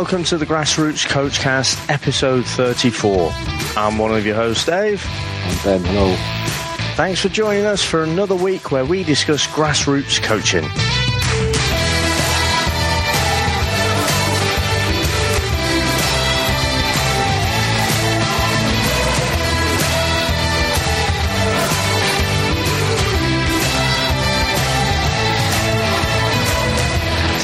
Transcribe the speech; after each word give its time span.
And 0.00 0.06
welcome 0.06 0.24
to 0.24 0.38
the 0.38 0.46
Grassroots 0.46 1.06
Coachcast, 1.06 1.90
episode 1.90 2.46
34. 2.46 3.30
I'm 3.76 3.98
one 3.98 4.14
of 4.14 4.24
your 4.24 4.34
hosts, 4.34 4.64
Dave. 4.64 5.04
I'm 5.06 5.62
Ben. 5.62 5.84
Hello. 5.84 6.16
Thanks 6.94 7.20
for 7.20 7.28
joining 7.28 7.66
us 7.66 7.84
for 7.84 8.02
another 8.02 8.34
week 8.34 8.70
where 8.72 8.86
we 8.86 9.04
discuss 9.04 9.46
grassroots 9.48 10.22
coaching. 10.22 10.64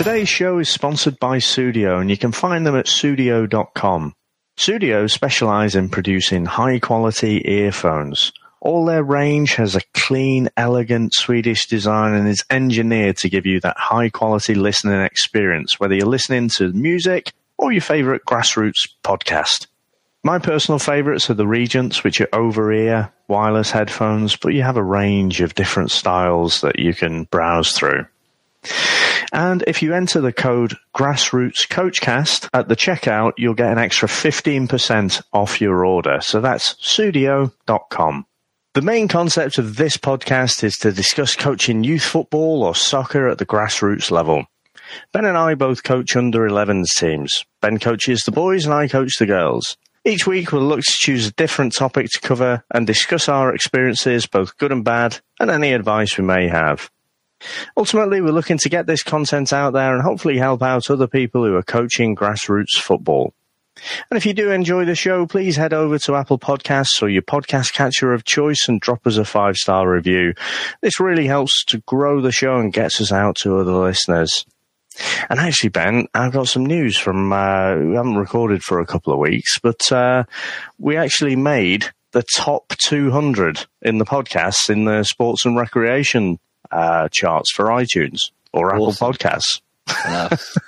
Today's 0.06 0.28
show 0.28 0.60
is 0.60 0.68
sponsored 0.68 1.18
by 1.18 1.38
Sudio, 1.38 2.00
and 2.00 2.08
you 2.08 2.16
can 2.16 2.30
find 2.30 2.64
them 2.64 2.76
at 2.76 2.86
sudio.com. 2.86 4.14
Sudio 4.56 5.10
specialize 5.10 5.74
in 5.74 5.88
producing 5.88 6.44
high 6.44 6.78
quality 6.78 7.42
earphones. 7.44 8.32
All 8.60 8.84
their 8.84 9.02
range 9.02 9.56
has 9.56 9.74
a 9.74 9.80
clean, 9.94 10.48
elegant 10.56 11.12
Swedish 11.12 11.66
design 11.66 12.14
and 12.14 12.28
is 12.28 12.44
engineered 12.50 13.16
to 13.16 13.28
give 13.28 13.46
you 13.46 13.58
that 13.62 13.76
high 13.76 14.08
quality 14.08 14.54
listening 14.54 15.00
experience, 15.00 15.80
whether 15.80 15.96
you're 15.96 16.06
listening 16.06 16.50
to 16.50 16.72
music 16.72 17.32
or 17.58 17.72
your 17.72 17.82
favorite 17.82 18.22
grassroots 18.24 18.88
podcast. 19.02 19.66
My 20.22 20.38
personal 20.38 20.78
favorites 20.78 21.28
are 21.30 21.34
the 21.34 21.48
Regents, 21.48 22.04
which 22.04 22.20
are 22.20 22.32
over 22.32 22.72
ear 22.72 23.12
wireless 23.26 23.72
headphones, 23.72 24.36
but 24.36 24.54
you 24.54 24.62
have 24.62 24.76
a 24.76 24.84
range 24.84 25.40
of 25.40 25.56
different 25.56 25.90
styles 25.90 26.60
that 26.60 26.78
you 26.78 26.94
can 26.94 27.24
browse 27.24 27.72
through. 27.72 28.06
And 29.32 29.64
if 29.66 29.82
you 29.82 29.94
enter 29.94 30.20
the 30.20 30.32
code 30.32 30.74
Grassroots 30.94 31.66
Coachcast 31.68 32.48
at 32.54 32.68
the 32.68 32.76
checkout, 32.76 33.32
you'll 33.36 33.54
get 33.54 33.72
an 33.72 33.78
extra 33.78 34.08
15% 34.08 35.22
off 35.32 35.60
your 35.60 35.84
order. 35.84 36.18
So 36.20 36.40
that's 36.40 36.74
sudio.com. 36.74 38.26
The 38.74 38.82
main 38.82 39.08
concept 39.08 39.58
of 39.58 39.76
this 39.76 39.96
podcast 39.96 40.62
is 40.62 40.74
to 40.76 40.92
discuss 40.92 41.34
coaching 41.34 41.82
youth 41.82 42.04
football 42.04 42.62
or 42.62 42.74
soccer 42.74 43.26
at 43.28 43.38
the 43.38 43.46
grassroots 43.46 44.10
level. 44.10 44.44
Ben 45.12 45.24
and 45.24 45.36
I 45.36 45.54
both 45.54 45.82
coach 45.82 46.14
under 46.14 46.48
11s 46.48 46.88
teams. 46.96 47.44
Ben 47.60 47.78
coaches 47.78 48.20
the 48.24 48.32
boys 48.32 48.66
and 48.66 48.74
I 48.74 48.86
coach 48.86 49.18
the 49.18 49.26
girls. 49.26 49.76
Each 50.04 50.26
week 50.26 50.52
we'll 50.52 50.62
look 50.62 50.80
to 50.80 50.92
choose 50.92 51.26
a 51.26 51.32
different 51.32 51.74
topic 51.74 52.08
to 52.10 52.20
cover 52.20 52.62
and 52.72 52.86
discuss 52.86 53.28
our 53.28 53.52
experiences, 53.52 54.26
both 54.26 54.56
good 54.58 54.70
and 54.70 54.84
bad, 54.84 55.20
and 55.40 55.50
any 55.50 55.72
advice 55.72 56.16
we 56.16 56.24
may 56.24 56.46
have. 56.46 56.90
Ultimately, 57.76 58.20
we're 58.20 58.30
looking 58.30 58.58
to 58.58 58.68
get 58.68 58.86
this 58.86 59.02
content 59.02 59.52
out 59.52 59.72
there 59.72 59.94
and 59.94 60.02
hopefully 60.02 60.38
help 60.38 60.62
out 60.62 60.90
other 60.90 61.06
people 61.06 61.44
who 61.44 61.54
are 61.54 61.62
coaching 61.62 62.14
grassroots 62.16 62.78
football. 62.78 63.34
And 64.10 64.16
if 64.16 64.24
you 64.24 64.32
do 64.32 64.50
enjoy 64.50 64.84
the 64.84 64.94
show, 64.94 65.26
please 65.26 65.56
head 65.56 65.74
over 65.74 65.98
to 66.00 66.16
Apple 66.16 66.38
Podcasts 66.38 67.02
or 67.02 67.08
your 67.08 67.22
podcast 67.22 67.72
catcher 67.72 68.12
of 68.12 68.24
choice 68.24 68.68
and 68.68 68.80
drop 68.80 69.06
us 69.06 69.18
a 69.18 69.24
five 69.24 69.56
star 69.56 69.88
review. 69.90 70.32
This 70.80 70.98
really 70.98 71.26
helps 71.26 71.64
to 71.66 71.82
grow 71.86 72.20
the 72.20 72.32
show 72.32 72.56
and 72.56 72.72
gets 72.72 73.00
us 73.00 73.12
out 73.12 73.36
to 73.36 73.58
other 73.58 73.72
listeners. 73.72 74.44
And 75.28 75.38
actually, 75.38 75.68
Ben, 75.68 76.06
I've 76.14 76.32
got 76.32 76.48
some 76.48 76.64
news 76.64 76.96
from, 76.96 77.30
uh, 77.30 77.76
we 77.76 77.96
haven't 77.96 78.16
recorded 78.16 78.62
for 78.62 78.80
a 78.80 78.86
couple 78.86 79.12
of 79.12 79.18
weeks, 79.18 79.58
but 79.58 79.92
uh, 79.92 80.24
we 80.78 80.96
actually 80.96 81.36
made 81.36 81.90
the 82.12 82.24
top 82.34 82.68
200 82.78 83.66
in 83.82 83.98
the 83.98 84.06
podcasts 84.06 84.70
in 84.70 84.86
the 84.86 85.04
sports 85.04 85.44
and 85.44 85.54
recreation 85.54 86.38
uh, 86.70 87.08
charts 87.10 87.52
for 87.52 87.66
iTunes 87.66 88.30
or 88.52 88.74
awesome. 88.74 88.92
Apple 88.92 89.12
Podcasts. 89.12 89.60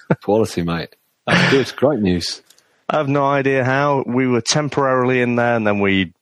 quality, 0.23 0.63
mate. 0.63 0.95
That's 1.27 1.51
good. 1.51 1.77
Great 1.77 2.01
news. 2.01 2.43
I 2.89 2.97
have 2.97 3.09
no 3.09 3.27
idea 3.27 3.65
how 3.65 4.03
we 4.07 4.27
were 4.27 4.41
temporarily 4.41 5.21
in 5.21 5.37
there 5.37 5.57
and 5.57 5.67
then 5.67 5.81
we 5.81 6.13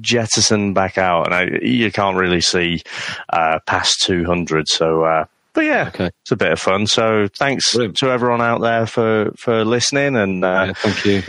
jettisoned 0.00 0.74
back 0.74 0.98
out, 0.98 1.26
and 1.26 1.34
I, 1.34 1.58
you 1.62 1.90
can't 1.90 2.16
really 2.16 2.40
see 2.40 2.82
uh, 3.28 3.58
past 3.66 4.02
200. 4.02 4.68
So, 4.68 5.04
uh, 5.04 5.24
but 5.52 5.64
yeah, 5.64 5.88
okay. 5.88 6.10
it's 6.22 6.32
a 6.32 6.36
bit 6.36 6.52
of 6.52 6.60
fun. 6.60 6.86
So, 6.86 7.28
thanks 7.36 7.72
Brilliant. 7.72 7.96
to 7.98 8.10
everyone 8.10 8.42
out 8.42 8.60
there 8.60 8.86
for 8.86 9.32
for 9.36 9.64
listening, 9.64 10.16
and 10.16 10.44
uh, 10.44 10.66
yeah, 10.68 10.72
thank 10.74 11.04
you. 11.04 11.22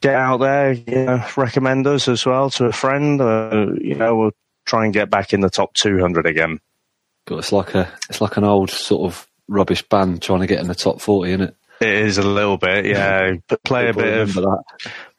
Get 0.00 0.14
out 0.14 0.38
there, 0.38 0.72
you 0.72 1.04
know, 1.04 1.24
recommend 1.36 1.86
us 1.86 2.08
as 2.08 2.24
well 2.24 2.50
to 2.50 2.66
a 2.66 2.72
friend. 2.72 3.20
Uh, 3.20 3.68
you 3.80 3.96
know, 3.96 4.16
we'll 4.16 4.34
try 4.64 4.84
and 4.84 4.94
get 4.94 5.10
back 5.10 5.32
in 5.32 5.40
the 5.40 5.50
top 5.50 5.74
200 5.74 6.26
again. 6.26 6.60
But 7.28 7.38
it's 7.38 7.52
like 7.52 7.74
a 7.74 7.92
it's 8.08 8.20
like 8.20 8.36
an 8.36 8.44
old 8.44 8.70
sort 8.70 9.10
of 9.10 9.26
rubbish 9.46 9.82
band 9.82 10.22
trying 10.22 10.40
to 10.40 10.46
get 10.46 10.60
in 10.60 10.68
the 10.68 10.74
top 10.74 11.00
forty, 11.00 11.32
isn't 11.32 11.48
it? 11.48 11.56
It 11.80 11.88
is 11.88 12.18
a 12.18 12.22
little 12.22 12.56
bit, 12.56 12.86
yeah. 12.86 13.34
But 13.46 13.62
play 13.62 13.88
a 13.88 13.94
bit 13.94 14.18
of 14.18 14.34
that. 14.34 14.64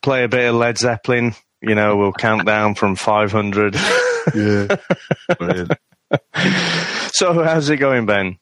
play 0.02 0.24
a 0.24 0.28
bit 0.28 0.50
of 0.50 0.56
Led 0.56 0.78
Zeppelin. 0.78 1.34
You 1.62 1.75
know, 1.75 1.96
we'll 1.96 2.14
count 2.14 2.46
down 2.46 2.75
from 2.75 2.96
five 2.96 3.31
hundred. 3.31 3.75
yeah, 4.34 4.75
brilliant. 5.38 5.72
so, 7.14 7.44
how's 7.44 7.70
it 7.70 7.78
going, 7.78 8.06
Ben? 8.06 8.38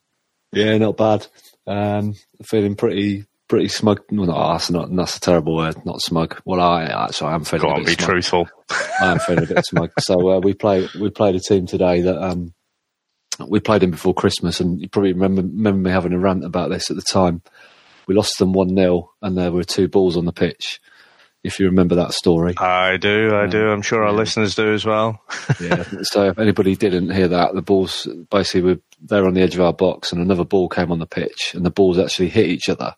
Yeah, 0.51 0.77
not 0.77 0.97
bad. 0.97 1.27
Um, 1.65 2.15
feeling 2.43 2.75
pretty 2.75 3.25
pretty 3.47 3.67
smug. 3.67 4.01
Well, 4.11 4.27
not 4.27 4.53
that's 4.53 4.69
not 4.71 4.95
that's 4.95 5.17
a 5.17 5.19
terrible 5.19 5.55
word. 5.55 5.85
Not 5.85 6.01
smug. 6.01 6.39
Well, 6.45 6.61
I 6.61 6.85
actually 6.85 7.31
I'm 7.31 7.43
feeling. 7.43 7.67
Go 7.67 7.73
on, 7.73 7.83
be 7.85 7.93
smug. 7.93 8.09
truthful. 8.09 8.49
I'm 9.01 9.19
feeling 9.19 9.43
a 9.43 9.47
bit 9.47 9.65
smug. 9.65 9.91
So 9.99 10.29
uh, 10.29 10.39
we 10.39 10.53
play 10.53 10.87
we 10.99 11.09
played 11.09 11.35
a 11.35 11.39
team 11.39 11.65
today 11.67 12.01
that 12.01 12.17
um, 12.17 12.53
we 13.45 13.59
played 13.59 13.83
him 13.83 13.91
before 13.91 14.13
Christmas, 14.13 14.59
and 14.59 14.81
you 14.81 14.89
probably 14.89 15.13
remember 15.13 15.41
remember 15.41 15.89
me 15.89 15.91
having 15.91 16.13
a 16.13 16.19
rant 16.19 16.45
about 16.45 16.69
this 16.69 16.89
at 16.89 16.95
the 16.95 17.01
time. 17.01 17.41
We 18.07 18.15
lost 18.15 18.39
them 18.39 18.53
one 18.53 18.73
0 18.75 19.11
and 19.21 19.37
there 19.37 19.51
were 19.51 19.65
two 19.65 19.87
balls 19.87 20.15
on 20.15 20.25
the 20.25 20.31
pitch. 20.31 20.79
If 21.43 21.59
you 21.59 21.67
remember 21.67 21.95
that 21.95 22.13
story, 22.13 22.55
I 22.57 22.97
do, 22.97 23.29
I 23.33 23.43
um, 23.43 23.49
do. 23.49 23.69
I'm 23.69 23.81
sure 23.81 24.03
our 24.03 24.11
yeah. 24.11 24.17
listeners 24.17 24.55
do 24.55 24.73
as 24.73 24.85
well. 24.85 25.21
yeah. 25.61 25.83
So 26.01 26.29
if 26.29 26.39
anybody 26.39 26.75
didn't 26.75 27.11
hear 27.11 27.27
that, 27.29 27.53
the 27.53 27.61
balls 27.61 28.07
basically 28.31 28.61
were 28.61 28.79
there 29.01 29.25
on 29.25 29.33
the 29.33 29.41
edge 29.41 29.55
of 29.55 29.61
our 29.61 29.73
box, 29.73 30.11
and 30.11 30.21
another 30.21 30.45
ball 30.45 30.67
came 30.67 30.91
on 30.91 30.99
the 30.99 31.05
pitch, 31.05 31.51
and 31.53 31.65
the 31.65 31.71
balls 31.71 31.99
actually 31.99 32.29
hit 32.29 32.47
each 32.47 32.69
other. 32.69 32.95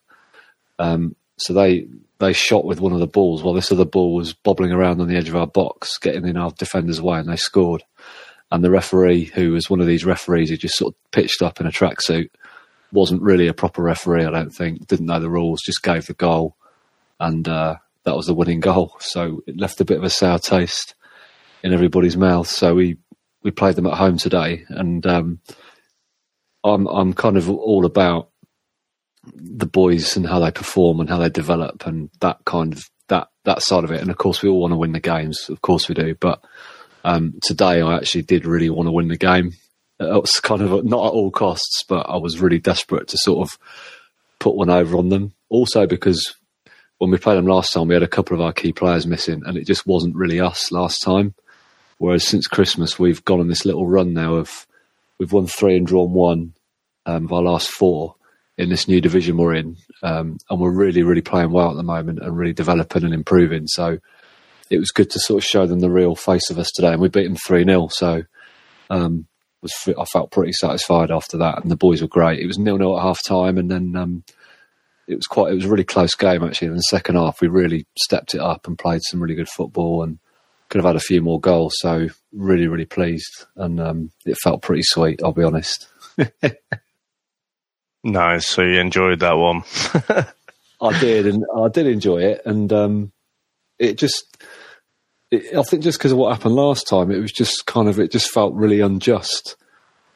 Um, 0.79 1.15
so 1.37 1.53
they 1.53 1.87
they 2.19 2.33
shot 2.33 2.65
with 2.65 2.81
one 2.81 2.93
of 2.93 2.99
the 2.99 3.07
balls 3.07 3.43
while 3.43 3.53
this 3.53 3.71
other 3.71 3.85
ball 3.85 4.13
was 4.13 4.33
bobbling 4.33 4.71
around 4.71 5.01
on 5.01 5.07
the 5.07 5.17
edge 5.17 5.29
of 5.29 5.35
our 5.35 5.47
box, 5.47 5.97
getting 5.97 6.27
in 6.27 6.37
our 6.37 6.51
defenders' 6.51 7.01
way, 7.01 7.19
and 7.19 7.29
they 7.29 7.35
scored 7.35 7.83
and 8.51 8.63
the 8.63 8.71
referee, 8.71 9.25
who 9.25 9.51
was 9.51 9.69
one 9.69 9.79
of 9.79 9.87
these 9.87 10.05
referees 10.05 10.49
who 10.49 10.57
just 10.57 10.75
sort 10.75 10.93
of 10.93 11.11
pitched 11.11 11.41
up 11.41 11.59
in 11.59 11.67
a 11.67 11.71
tracksuit, 11.71 12.29
wasn't 12.91 13.21
really 13.21 13.47
a 13.47 13.53
proper 13.53 13.81
referee. 13.81 14.25
I 14.25 14.31
don't 14.31 14.53
think 14.53 14.87
didn't 14.87 15.05
know 15.05 15.19
the 15.19 15.29
rules, 15.29 15.61
just 15.63 15.83
gave 15.83 16.07
the 16.07 16.13
goal, 16.13 16.55
and 17.19 17.47
uh, 17.47 17.75
that 18.05 18.15
was 18.15 18.25
the 18.25 18.33
winning 18.33 18.59
goal. 18.59 18.95
So 18.99 19.41
it 19.45 19.59
left 19.59 19.81
a 19.81 19.85
bit 19.85 19.97
of 19.97 20.03
a 20.03 20.09
sour 20.09 20.39
taste 20.39 20.95
in 21.63 21.73
everybody's 21.73 22.17
mouth. 22.17 22.47
So 22.47 22.73
we 22.73 22.97
we 23.43 23.51
played 23.51 23.75
them 23.75 23.87
at 23.87 23.97
home 23.97 24.17
today, 24.17 24.65
and 24.69 25.05
um, 25.05 25.39
I'm 26.63 26.87
I'm 26.87 27.13
kind 27.13 27.37
of 27.37 27.49
all 27.49 27.85
about 27.85 28.29
the 29.35 29.67
boys 29.67 30.15
and 30.17 30.25
how 30.25 30.39
they 30.39 30.51
perform 30.51 30.99
and 30.99 31.09
how 31.09 31.17
they 31.17 31.29
develop 31.29 31.85
and 31.85 32.09
that 32.21 32.37
kind 32.45 32.73
of 32.73 32.89
that 33.09 33.27
that 33.43 33.61
side 33.61 33.83
of 33.83 33.91
it. 33.91 34.01
And 34.01 34.09
of 34.09 34.17
course, 34.17 34.41
we 34.41 34.49
all 34.49 34.61
want 34.61 34.71
to 34.71 34.77
win 34.77 34.93
the 34.93 34.99
games. 34.99 35.49
Of 35.49 35.61
course, 35.61 35.87
we 35.87 35.95
do, 35.95 36.15
but 36.15 36.43
um, 37.03 37.39
today, 37.43 37.81
I 37.81 37.97
actually 37.97 38.23
did 38.23 38.45
really 38.45 38.69
want 38.69 38.87
to 38.87 38.91
win 38.91 39.07
the 39.07 39.17
game. 39.17 39.53
It 39.99 40.21
was 40.21 40.39
kind 40.41 40.61
of 40.61 40.85
not 40.85 41.07
at 41.07 41.13
all 41.13 41.31
costs, 41.31 41.83
but 41.87 42.09
I 42.09 42.17
was 42.17 42.39
really 42.39 42.59
desperate 42.59 43.07
to 43.09 43.17
sort 43.17 43.47
of 43.47 43.57
put 44.39 44.55
one 44.55 44.69
over 44.69 44.97
on 44.97 45.09
them. 45.09 45.33
Also, 45.49 45.85
because 45.85 46.35
when 46.99 47.11
we 47.11 47.17
played 47.17 47.37
them 47.37 47.47
last 47.47 47.73
time, 47.73 47.87
we 47.87 47.95
had 47.95 48.03
a 48.03 48.07
couple 48.07 48.35
of 48.35 48.41
our 48.41 48.53
key 48.53 48.71
players 48.71 49.07
missing, 49.07 49.41
and 49.45 49.57
it 49.57 49.67
just 49.67 49.85
wasn't 49.85 50.15
really 50.15 50.39
us 50.39 50.71
last 50.71 51.01
time. 51.03 51.33
Whereas 51.97 52.25
since 52.25 52.47
Christmas, 52.47 52.97
we've 52.97 53.23
gone 53.25 53.41
on 53.41 53.49
this 53.49 53.65
little 53.65 53.87
run 53.87 54.13
now 54.13 54.35
of 54.35 54.65
we've 55.17 55.33
won 55.33 55.47
three 55.47 55.75
and 55.75 55.85
drawn 55.85 56.13
one 56.13 56.53
um, 57.05 57.25
of 57.25 57.33
our 57.33 57.41
last 57.41 57.69
four 57.69 58.15
in 58.57 58.69
this 58.69 58.87
new 58.87 59.01
division 59.01 59.37
we're 59.37 59.55
in, 59.55 59.77
um, 60.03 60.37
and 60.49 60.59
we're 60.59 60.71
really, 60.71 61.03
really 61.03 61.21
playing 61.21 61.51
well 61.51 61.71
at 61.71 61.77
the 61.77 61.83
moment 61.83 62.19
and 62.19 62.37
really 62.37 62.53
developing 62.53 63.03
and 63.03 63.13
improving. 63.13 63.67
So 63.67 63.99
it 64.69 64.77
was 64.79 64.91
good 64.91 65.09
to 65.11 65.19
sort 65.19 65.43
of 65.43 65.47
show 65.47 65.65
them 65.65 65.79
the 65.79 65.89
real 65.89 66.15
face 66.15 66.49
of 66.49 66.59
us 66.59 66.71
today, 66.71 66.91
and 66.91 67.01
we 67.01 67.09
beat 67.09 67.25
them 67.25 67.35
three 67.35 67.63
0 67.63 67.87
So 67.91 68.23
um, 68.89 69.27
was 69.61 69.73
I 69.87 70.05
felt 70.05 70.31
pretty 70.31 70.53
satisfied 70.53 71.11
after 71.11 71.37
that, 71.37 71.61
and 71.61 71.71
the 71.71 71.75
boys 71.75 72.01
were 72.01 72.07
great. 72.07 72.39
It 72.39 72.47
was 72.47 72.57
nil 72.57 72.77
nil 72.77 72.97
at 72.97 73.03
half 73.03 73.23
time, 73.23 73.57
and 73.57 73.69
then 73.69 73.95
um, 73.95 74.23
it 75.07 75.15
was 75.15 75.25
quite 75.25 75.51
it 75.51 75.55
was 75.55 75.65
a 75.65 75.69
really 75.69 75.83
close 75.83 76.15
game 76.15 76.43
actually. 76.43 76.69
In 76.69 76.75
the 76.75 76.81
second 76.81 77.15
half, 77.15 77.41
we 77.41 77.47
really 77.47 77.85
stepped 77.97 78.33
it 78.33 78.41
up 78.41 78.67
and 78.67 78.77
played 78.77 79.01
some 79.03 79.21
really 79.21 79.35
good 79.35 79.49
football, 79.49 80.03
and 80.03 80.19
could 80.69 80.79
have 80.79 80.87
had 80.87 80.95
a 80.95 81.01
few 81.01 81.21
more 81.21 81.39
goals. 81.39 81.73
So 81.77 82.07
really, 82.31 82.67
really 82.67 82.85
pleased, 82.85 83.45
and 83.55 83.79
um, 83.79 84.11
it 84.25 84.37
felt 84.37 84.61
pretty 84.61 84.83
sweet. 84.83 85.21
I'll 85.23 85.33
be 85.33 85.43
honest. 85.43 85.87
nice. 88.03 88.47
So 88.47 88.61
you 88.61 88.79
enjoyed 88.79 89.19
that 89.21 89.37
one. 89.37 89.63
I 90.81 90.97
did, 90.99 91.27
and 91.27 91.43
I 91.57 91.67
did 91.67 91.87
enjoy 91.87 92.19
it, 92.19 92.41
and 92.45 92.71
um, 92.71 93.11
it 93.79 93.97
just 93.97 94.37
it, 95.31 95.55
I 95.57 95.63
think 95.63 95.83
just 95.83 95.97
because 95.97 96.11
of 96.11 96.17
what 96.17 96.33
happened 96.33 96.55
last 96.55 96.87
time, 96.87 97.11
it 97.11 97.19
was 97.19 97.31
just 97.31 97.65
kind 97.65 97.87
of 97.87 97.99
it 97.99 98.11
just 98.11 98.29
felt 98.29 98.53
really 98.53 98.81
unjust. 98.81 99.55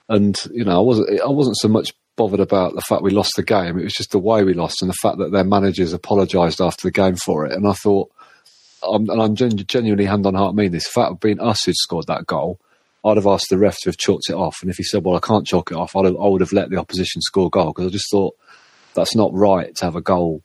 And 0.09 0.37
you 0.51 0.65
know, 0.65 0.77
I 0.77 0.81
wasn't 0.81 1.21
I 1.21 1.29
wasn't 1.29 1.57
so 1.57 1.67
much 1.67 1.93
bothered 2.15 2.39
about 2.39 2.75
the 2.75 2.81
fact 2.81 3.01
we 3.01 3.11
lost 3.11 3.33
the 3.35 3.43
game. 3.43 3.79
It 3.79 3.83
was 3.83 3.93
just 3.93 4.11
the 4.11 4.19
way 4.19 4.43
we 4.43 4.53
lost 4.53 4.81
and 4.81 4.89
the 4.89 4.97
fact 5.01 5.17
that 5.17 5.31
their 5.31 5.43
managers 5.43 5.93
apologised 5.93 6.61
after 6.61 6.87
the 6.87 6.91
game 6.91 7.15
for 7.15 7.45
it. 7.45 7.53
And 7.53 7.67
I 7.67 7.73
thought, 7.73 8.11
I'm, 8.83 9.09
and 9.09 9.21
I'm 9.21 9.35
gen- 9.35 9.57
genuinely 9.57 10.05
hand 10.05 10.25
on 10.27 10.35
heart 10.35 10.55
mean 10.55 10.71
this. 10.71 10.83
The 10.85 11.01
fact 11.01 11.11
of 11.11 11.19
being 11.19 11.39
us 11.39 11.63
who'd 11.63 11.75
scored 11.75 12.07
that 12.07 12.27
goal, 12.27 12.59
I'd 13.03 13.17
have 13.17 13.25
asked 13.25 13.49
the 13.49 13.57
ref 13.57 13.77
to 13.79 13.89
have 13.89 13.97
chalked 13.97 14.29
it 14.29 14.35
off. 14.35 14.61
And 14.61 14.69
if 14.69 14.77
he 14.77 14.83
said, 14.83 15.03
well, 15.03 15.15
I 15.15 15.19
can't 15.19 15.47
chalk 15.47 15.71
it 15.71 15.77
off, 15.77 15.95
I'd 15.95 16.05
have, 16.05 16.15
I 16.15 16.27
would 16.27 16.41
have 16.41 16.53
let 16.53 16.69
the 16.69 16.77
opposition 16.77 17.21
score 17.21 17.47
a 17.47 17.49
goal 17.49 17.73
because 17.73 17.87
I 17.87 17.89
just 17.89 18.11
thought 18.11 18.35
that's 18.93 19.15
not 19.15 19.33
right 19.33 19.73
to 19.75 19.85
have 19.85 19.95
a 19.95 20.01
goal 20.01 20.43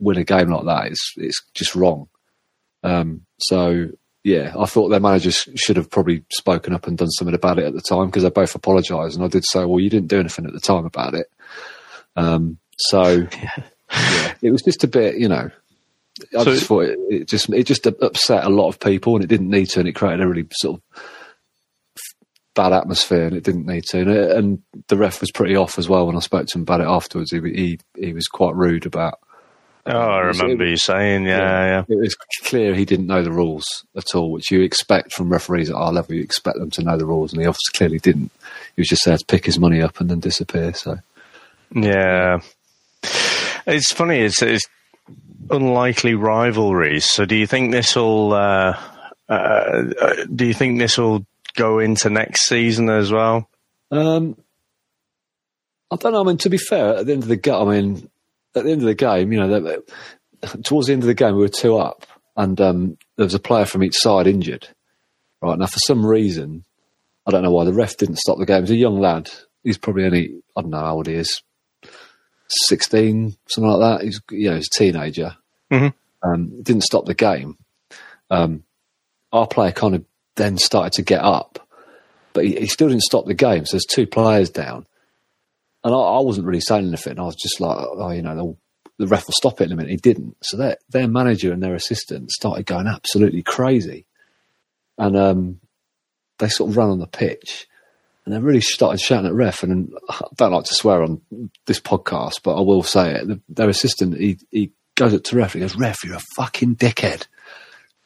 win 0.00 0.16
a 0.16 0.24
game 0.24 0.48
like 0.48 0.64
that. 0.64 0.92
It's, 0.92 1.12
it's 1.16 1.42
just 1.54 1.74
wrong. 1.76 2.08
Um, 2.82 3.22
so 3.38 3.88
yeah, 4.24 4.54
I 4.58 4.66
thought 4.66 4.88
their 4.88 5.00
managers 5.00 5.48
should 5.56 5.76
have 5.76 5.90
probably 5.90 6.24
spoken 6.32 6.72
up 6.74 6.86
and 6.86 6.96
done 6.96 7.10
something 7.10 7.34
about 7.34 7.58
it 7.58 7.64
at 7.66 7.74
the 7.74 7.80
time 7.80 8.06
because 8.06 8.22
they 8.22 8.30
both 8.30 8.54
apologised. 8.54 9.16
And 9.16 9.24
I 9.24 9.28
did 9.28 9.44
say, 9.44 9.64
well, 9.64 9.80
you 9.80 9.90
didn't 9.90 10.08
do 10.08 10.20
anything 10.20 10.46
at 10.46 10.52
the 10.52 10.60
time 10.60 10.84
about 10.84 11.14
it. 11.14 11.26
Um, 12.16 12.58
so 12.78 13.26
yeah, 13.42 14.34
it 14.42 14.50
was 14.50 14.62
just 14.62 14.84
a 14.84 14.88
bit, 14.88 15.16
you 15.16 15.28
know, 15.28 15.50
I 16.38 16.44
So- 16.44 16.54
just 16.54 16.66
thought 16.66 16.84
it, 16.84 16.98
it 17.10 17.28
just 17.28 17.48
it 17.50 17.64
just 17.64 17.86
upset 17.86 18.44
a 18.44 18.48
lot 18.50 18.68
of 18.68 18.78
people, 18.78 19.14
and 19.16 19.24
it 19.24 19.28
didn't 19.28 19.48
need 19.50 19.66
to, 19.70 19.80
and 19.80 19.88
it 19.88 19.94
created 19.94 20.20
a 20.22 20.28
really 20.28 20.46
sort 20.52 20.76
of 20.96 21.02
bad 22.54 22.72
atmosphere, 22.72 23.24
and 23.26 23.34
it 23.36 23.44
didn't 23.44 23.66
need 23.66 23.84
to. 23.84 24.00
And, 24.00 24.10
it, 24.10 24.30
and 24.32 24.62
the 24.88 24.96
ref 24.98 25.20
was 25.20 25.30
pretty 25.30 25.56
off 25.56 25.78
as 25.78 25.88
well 25.88 26.06
when 26.06 26.16
I 26.16 26.20
spoke 26.20 26.46
to 26.48 26.58
him 26.58 26.62
about 26.62 26.80
it 26.82 26.86
afterwards. 26.86 27.30
He 27.32 27.40
he, 27.40 27.78
he 27.98 28.12
was 28.12 28.26
quite 28.26 28.54
rude 28.54 28.86
about. 28.86 29.18
Oh, 29.84 29.90
I 29.98 30.20
It 30.20 30.38
remember 30.38 30.64
you 30.64 30.76
saying, 30.76 31.26
yeah, 31.26 31.66
yeah. 31.66 31.84
It 31.88 31.98
was 31.98 32.14
clear 32.44 32.74
he 32.74 32.84
didn't 32.84 33.08
know 33.08 33.22
the 33.22 33.32
rules 33.32 33.64
at 33.96 34.14
all, 34.14 34.30
which 34.30 34.50
you 34.50 34.60
expect 34.60 35.12
from 35.12 35.30
referees 35.32 35.70
at 35.70 35.76
our 35.76 35.92
level. 35.92 36.14
You 36.14 36.22
expect 36.22 36.58
them 36.58 36.70
to 36.70 36.82
know 36.82 36.96
the 36.96 37.06
rules, 37.06 37.32
and 37.32 37.40
he 37.42 37.48
obviously 37.48 37.76
clearly 37.76 37.98
didn't. 37.98 38.30
He 38.76 38.80
was 38.80 38.88
just 38.88 39.04
there 39.04 39.16
to 39.18 39.24
pick 39.24 39.44
his 39.44 39.58
money 39.58 39.82
up 39.82 40.00
and 40.00 40.08
then 40.08 40.20
disappear. 40.20 40.72
So 40.74 40.98
Yeah. 41.74 42.40
It's 43.66 43.92
funny, 43.92 44.20
it's, 44.20 44.40
it's 44.42 44.66
unlikely 45.50 46.14
rivalries. 46.14 47.10
So 47.10 47.24
do 47.24 47.34
you 47.34 47.46
think 47.46 47.72
this 47.72 47.96
will, 47.96 48.32
uh, 48.34 48.78
uh, 49.28 49.32
uh, 50.00 50.14
do 50.34 50.46
you 50.46 50.54
think 50.54 50.78
this 50.78 50.96
will 50.98 51.26
go 51.54 51.80
into 51.80 52.08
next 52.08 52.46
season 52.46 52.88
as 52.88 53.10
well? 53.12 53.48
Um, 53.90 54.36
I 55.90 55.96
don't 55.96 56.12
know. 56.12 56.20
I 56.22 56.24
mean, 56.24 56.38
to 56.38 56.50
be 56.50 56.56
fair, 56.58 56.96
at 56.98 57.06
the 57.06 57.12
end 57.12 57.22
of 57.24 57.28
the 57.28 57.36
game, 57.36 57.54
I 57.54 57.64
mean, 57.64 58.10
at 58.54 58.64
the 58.64 58.70
end 58.70 58.82
of 58.82 58.86
the 58.86 58.94
game, 58.94 59.32
you 59.32 59.40
know, 59.40 59.82
towards 60.62 60.86
the 60.88 60.92
end 60.92 61.02
of 61.02 61.06
the 61.06 61.14
game, 61.14 61.34
we 61.34 61.42
were 61.42 61.48
two 61.48 61.76
up, 61.76 62.06
and 62.36 62.60
um, 62.60 62.98
there 63.16 63.24
was 63.24 63.34
a 63.34 63.38
player 63.40 63.64
from 63.64 63.82
each 63.82 63.96
side 63.96 64.26
injured. 64.26 64.68
Right 65.40 65.58
now, 65.58 65.66
for 65.66 65.78
some 65.86 66.04
reason, 66.06 66.64
I 67.26 67.30
don't 67.30 67.42
know 67.42 67.50
why 67.50 67.64
the 67.64 67.72
ref 67.72 67.96
didn't 67.96 68.18
stop 68.18 68.38
the 68.38 68.46
game. 68.46 68.62
He's 68.62 68.70
a 68.70 68.76
young 68.76 69.00
lad. 69.00 69.30
He's 69.64 69.78
probably 69.78 70.04
only 70.04 70.42
I 70.56 70.60
don't 70.62 70.70
know 70.70 70.78
how 70.78 70.94
old 70.94 71.06
he 71.08 71.14
is, 71.14 71.42
sixteen, 72.48 73.36
something 73.48 73.70
like 73.70 73.98
that. 74.00 74.04
He's 74.04 74.20
you 74.30 74.50
know, 74.50 74.56
he's 74.56 74.68
a 74.72 74.78
teenager. 74.78 75.36
Mhm. 75.70 75.94
Um, 76.22 76.62
didn't 76.62 76.84
stop 76.84 77.06
the 77.06 77.14
game. 77.14 77.56
Um, 78.30 78.62
our 79.32 79.46
player 79.46 79.72
kind 79.72 79.94
of 79.94 80.04
then 80.36 80.58
started 80.58 80.92
to 80.94 81.02
get 81.02 81.20
up, 81.22 81.66
but 82.32 82.44
he, 82.44 82.56
he 82.60 82.66
still 82.66 82.88
didn't 82.88 83.02
stop 83.02 83.26
the 83.26 83.34
game. 83.34 83.64
So 83.66 83.74
there's 83.76 83.86
two 83.88 84.06
players 84.06 84.50
down, 84.50 84.86
and 85.84 85.94
I, 85.94 85.98
I 85.98 86.20
wasn't 86.20 86.46
really 86.46 86.60
saying 86.60 86.86
anything. 86.86 87.18
I 87.18 87.24
was 87.24 87.36
just 87.36 87.60
like, 87.60 87.78
oh, 87.78 88.10
you 88.10 88.22
know, 88.22 88.36
the, 88.36 89.04
the 89.04 89.06
ref 89.08 89.26
will 89.26 89.34
stop 89.34 89.60
it 89.60 89.64
in 89.64 89.72
a 89.72 89.76
minute. 89.76 89.90
He 89.90 89.96
didn't. 89.96 90.36
So 90.42 90.56
their 90.56 90.76
their 90.90 91.08
manager 91.08 91.52
and 91.52 91.62
their 91.62 91.74
assistant 91.74 92.30
started 92.30 92.66
going 92.66 92.86
absolutely 92.86 93.42
crazy, 93.42 94.06
and 94.98 95.16
um, 95.16 95.60
they 96.38 96.48
sort 96.48 96.70
of 96.70 96.76
ran 96.76 96.90
on 96.90 96.98
the 96.98 97.06
pitch. 97.06 97.66
And 98.24 98.32
they 98.32 98.38
really 98.38 98.60
started 98.60 99.00
shouting 99.00 99.26
at 99.26 99.32
ref. 99.32 99.64
And 99.64 99.92
I 100.08 100.20
don't 100.36 100.52
like 100.52 100.66
to 100.66 100.74
swear 100.74 101.02
on 101.02 101.20
this 101.66 101.80
podcast, 101.80 102.42
but 102.44 102.56
I 102.56 102.60
will 102.60 102.84
say 102.84 103.16
it. 103.16 103.26
The, 103.26 103.40
their 103.48 103.68
assistant, 103.68 104.16
he, 104.16 104.38
he 104.52 104.70
goes 104.94 105.12
up 105.12 105.24
to 105.24 105.36
ref. 105.36 105.54
He 105.54 105.60
goes, 105.60 105.74
"Ref, 105.74 106.04
you're 106.04 106.14
a 106.14 106.22
fucking 106.36 106.76
dickhead." 106.76 107.26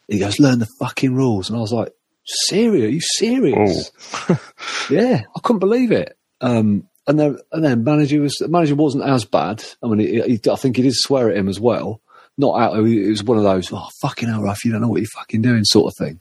He 0.08 0.18
goes, 0.18 0.40
"Learn 0.40 0.58
the 0.58 0.68
fucking 0.78 1.14
rules." 1.14 1.50
And 1.50 1.58
I 1.58 1.60
was 1.60 1.72
like, 1.72 1.92
"Serious? 2.24 2.84
Are 2.84 2.88
you 2.88 3.00
serious?" 3.00 3.92
yeah, 4.90 5.22
I 5.34 5.40
couldn't 5.42 5.60
believe 5.60 5.92
it. 5.92 6.16
Um, 6.40 6.88
and 7.06 7.18
then 7.18 7.38
and 7.52 7.64
then 7.64 7.84
manager 7.84 8.20
was 8.20 8.40
manager 8.48 8.74
wasn't 8.74 9.04
as 9.04 9.24
bad. 9.24 9.64
I 9.82 9.86
mean, 9.86 10.00
he, 10.00 10.20
he, 10.22 10.50
I 10.50 10.56
think 10.56 10.76
he 10.76 10.82
did 10.82 10.94
swear 10.94 11.30
at 11.30 11.36
him 11.36 11.48
as 11.48 11.60
well. 11.60 12.00
Not 12.38 12.60
out. 12.60 12.76
It 12.76 13.08
was 13.08 13.24
one 13.24 13.38
of 13.38 13.44
those, 13.44 13.72
"Oh 13.72 13.88
fucking 14.00 14.28
hell, 14.28 14.42
Ref, 14.42 14.64
you 14.64 14.72
don't 14.72 14.80
know 14.80 14.88
what 14.88 15.00
you're 15.00 15.08
fucking 15.14 15.42
doing," 15.42 15.64
sort 15.64 15.92
of 15.92 15.96
thing. 15.96 16.20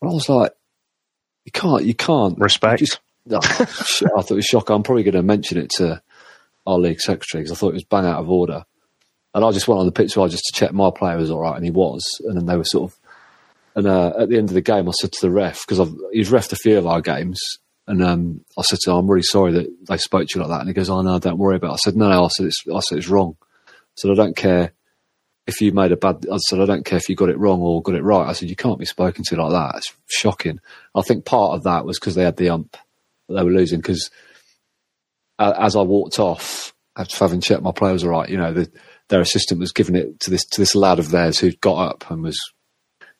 And 0.00 0.10
I 0.10 0.14
was 0.14 0.28
like, 0.28 0.52
"You 1.44 1.52
can't, 1.52 1.84
you 1.84 1.94
can't." 1.94 2.38
Respect. 2.38 2.78
Just, 2.78 3.00
oh, 3.30 3.40
shit, 3.86 4.08
I 4.16 4.22
thought 4.22 4.30
it 4.30 4.36
was 4.36 4.46
shocking. 4.46 4.76
I'm 4.76 4.82
probably 4.82 5.02
going 5.02 5.14
to 5.14 5.22
mention 5.22 5.58
it 5.58 5.70
to 5.76 6.00
our 6.66 6.78
league 6.78 7.00
secretary 7.00 7.42
because 7.42 7.56
I 7.56 7.58
thought 7.58 7.70
it 7.70 7.74
was 7.74 7.84
bang 7.84 8.06
out 8.06 8.20
of 8.20 8.30
order. 8.30 8.64
And 9.34 9.44
I 9.44 9.50
just 9.50 9.66
went 9.66 9.80
on 9.80 9.86
the 9.86 9.92
pitch 9.92 10.16
well, 10.16 10.28
just 10.28 10.44
to 10.44 10.58
check 10.58 10.72
my 10.72 10.90
player 10.94 11.16
was 11.16 11.30
all 11.30 11.40
right, 11.40 11.56
and 11.56 11.64
he 11.64 11.70
was. 11.70 12.04
And 12.20 12.36
then 12.36 12.46
they 12.46 12.56
were 12.56 12.64
sort 12.64 12.92
of. 12.92 12.98
And 13.76 13.88
uh, 13.88 14.12
at 14.16 14.28
the 14.28 14.38
end 14.38 14.48
of 14.50 14.54
the 14.54 14.60
game, 14.60 14.88
I 14.88 14.92
said 14.92 15.10
to 15.10 15.20
the 15.20 15.32
ref 15.32 15.66
because 15.66 15.92
he's 16.12 16.30
refed 16.30 16.52
a 16.52 16.56
few 16.56 16.78
of 16.78 16.86
our 16.86 17.00
games, 17.00 17.40
and 17.86 18.02
um, 18.02 18.44
I 18.58 18.62
said 18.62 18.78
to 18.80 18.90
him, 18.90 18.96
"I'm 18.96 19.10
really 19.10 19.22
sorry 19.22 19.52
that 19.52 19.86
they 19.88 19.98
spoke 19.98 20.28
to 20.28 20.38
you 20.38 20.42
like 20.42 20.50
that." 20.50 20.60
And 20.60 20.68
he 20.68 20.74
goes, 20.74 20.90
"Oh 20.90 21.02
no, 21.02 21.18
don't 21.18 21.38
worry 21.38 21.56
about." 21.56 21.70
it. 21.70 21.74
I 21.74 21.84
said, 21.84 21.96
"No, 21.96 22.08
no." 22.08 22.24
I 22.24 22.28
said, 22.28 22.46
"It's." 22.46 22.62
I 22.72 22.80
said, 22.80 22.98
"It's 22.98 23.08
wrong." 23.08 23.36
I 23.68 23.72
said, 23.96 24.10
"I 24.10 24.14
don't 24.14 24.36
care 24.36 24.72
if 25.46 25.60
you 25.60 25.72
made 25.72 25.92
a 25.92 25.96
bad." 25.96 26.26
I 26.30 26.38
said, 26.38 26.60
"I 26.60 26.66
don't 26.66 26.84
care 26.84 26.98
if 26.98 27.08
you 27.08 27.16
got 27.16 27.28
it 27.28 27.38
wrong 27.38 27.60
or 27.60 27.82
got 27.82 27.94
it 27.94 28.02
right." 28.02 28.28
I 28.28 28.32
said, 28.32 28.48
"You 28.48 28.56
can't 28.56 28.78
be 28.78 28.86
spoken 28.86 29.24
to 29.24 29.36
like 29.36 29.52
that. 29.52 29.76
It's 29.78 29.92
shocking." 30.06 30.60
I 30.94 31.02
think 31.02 31.24
part 31.24 31.54
of 31.54 31.64
that 31.64 31.84
was 31.84 31.98
because 31.98 32.14
they 32.14 32.24
had 32.24 32.36
the 32.36 32.50
ump 32.50 32.76
that 33.28 33.34
they 33.34 33.42
were 33.42 33.50
losing 33.50 33.80
because 33.80 34.10
as 35.38 35.76
I 35.76 35.82
walked 35.82 36.18
off, 36.18 36.74
after 36.96 37.16
having 37.18 37.40
checked 37.40 37.62
my 37.62 37.72
player 37.72 37.92
was 37.92 38.04
all 38.04 38.10
right, 38.10 38.28
you 38.28 38.36
know, 38.36 38.52
the, 38.52 38.70
their 39.08 39.20
assistant 39.20 39.60
was 39.60 39.72
giving 39.72 39.96
it 39.96 40.20
to 40.20 40.30
this 40.30 40.44
to 40.46 40.60
this 40.60 40.74
lad 40.74 40.98
of 40.98 41.10
theirs 41.10 41.38
who'd 41.38 41.60
got 41.60 41.88
up 41.88 42.10
and 42.10 42.22
was, 42.22 42.38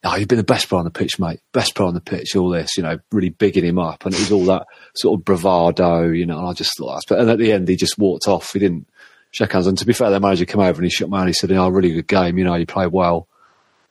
oh, 0.04 0.16
you've 0.16 0.28
been 0.28 0.38
the 0.38 0.44
best 0.44 0.68
player 0.68 0.78
on 0.78 0.84
the 0.84 0.90
pitch, 0.90 1.18
mate. 1.18 1.40
Best 1.52 1.74
player 1.74 1.88
on 1.88 1.94
the 1.94 2.00
pitch. 2.00 2.36
All 2.36 2.50
this, 2.50 2.76
you 2.76 2.82
know, 2.82 2.98
really 3.10 3.30
bigging 3.30 3.64
him 3.64 3.78
up, 3.78 4.04
and 4.04 4.14
it 4.14 4.20
was 4.20 4.32
all 4.32 4.44
that 4.46 4.66
sort 4.94 5.18
of 5.18 5.24
bravado, 5.24 6.08
you 6.08 6.26
know. 6.26 6.38
And 6.38 6.48
I 6.48 6.52
just 6.52 6.76
thought, 6.76 6.94
that's, 6.94 7.06
but 7.06 7.20
and 7.20 7.30
at 7.30 7.38
the 7.38 7.52
end, 7.52 7.68
he 7.68 7.76
just 7.76 7.98
walked 7.98 8.28
off. 8.28 8.52
He 8.52 8.58
didn't 8.58 8.86
shake 9.30 9.52
hands. 9.52 9.66
And 9.66 9.78
to 9.78 9.86
be 9.86 9.92
fair, 9.92 10.10
the 10.10 10.20
manager 10.20 10.44
came 10.44 10.60
over 10.60 10.80
and 10.80 10.84
he 10.84 10.90
shook 10.90 11.08
my 11.08 11.18
hand. 11.18 11.28
He 11.28 11.34
said, 11.34 11.50
"Oh, 11.52 11.68
really 11.68 11.92
good 11.92 12.08
game. 12.08 12.38
You 12.38 12.44
know, 12.44 12.54
you 12.54 12.66
played 12.66 12.92
well," 12.92 13.28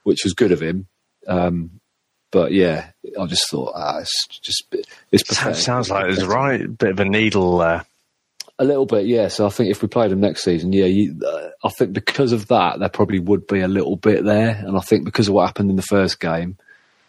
which 0.03 0.23
was 0.23 0.33
good 0.33 0.51
of 0.51 0.61
him. 0.61 0.87
Um, 1.27 1.79
but 2.31 2.51
yeah, 2.51 2.87
I 3.19 3.25
just 3.27 3.49
thought, 3.49 3.73
ah, 3.75 3.99
it's 3.99 4.27
just 4.27 4.65
it's 5.11 5.23
pathetic. 5.23 5.55
Sounds 5.55 5.89
like 5.89 6.05
there's 6.05 6.23
a 6.23 6.27
right 6.27 6.77
bit 6.77 6.91
of 6.91 6.99
a 6.99 7.05
needle 7.05 7.59
there. 7.59 7.85
A 8.59 8.63
little 8.63 8.85
bit, 8.85 9.07
yeah. 9.07 9.29
So 9.29 9.45
I 9.47 9.49
think 9.49 9.71
if 9.71 9.81
we 9.81 9.87
played 9.87 10.11
them 10.11 10.19
next 10.21 10.43
season, 10.43 10.71
yeah, 10.73 10.85
you, 10.85 11.19
uh, 11.25 11.49
I 11.63 11.69
think 11.69 11.93
because 11.93 12.31
of 12.33 12.47
that, 12.49 12.79
there 12.79 12.89
probably 12.89 13.19
would 13.19 13.47
be 13.47 13.61
a 13.61 13.67
little 13.67 13.95
bit 13.95 14.23
there. 14.23 14.63
And 14.65 14.77
I 14.77 14.81
think 14.81 15.05
because 15.05 15.27
of 15.27 15.33
what 15.33 15.47
happened 15.47 15.71
in 15.71 15.75
the 15.75 15.81
first 15.81 16.19
game, 16.19 16.57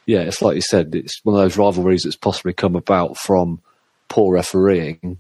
yeah, 0.06 0.20
it's 0.20 0.40
like 0.40 0.54
you 0.54 0.62
said, 0.62 0.94
it's 0.94 1.20
one 1.22 1.36
of 1.36 1.42
those 1.42 1.58
rivalries 1.58 2.02
that's 2.04 2.16
possibly 2.16 2.54
come 2.54 2.76
about 2.76 3.18
from 3.18 3.60
poor 4.08 4.34
refereeing. 4.34 5.18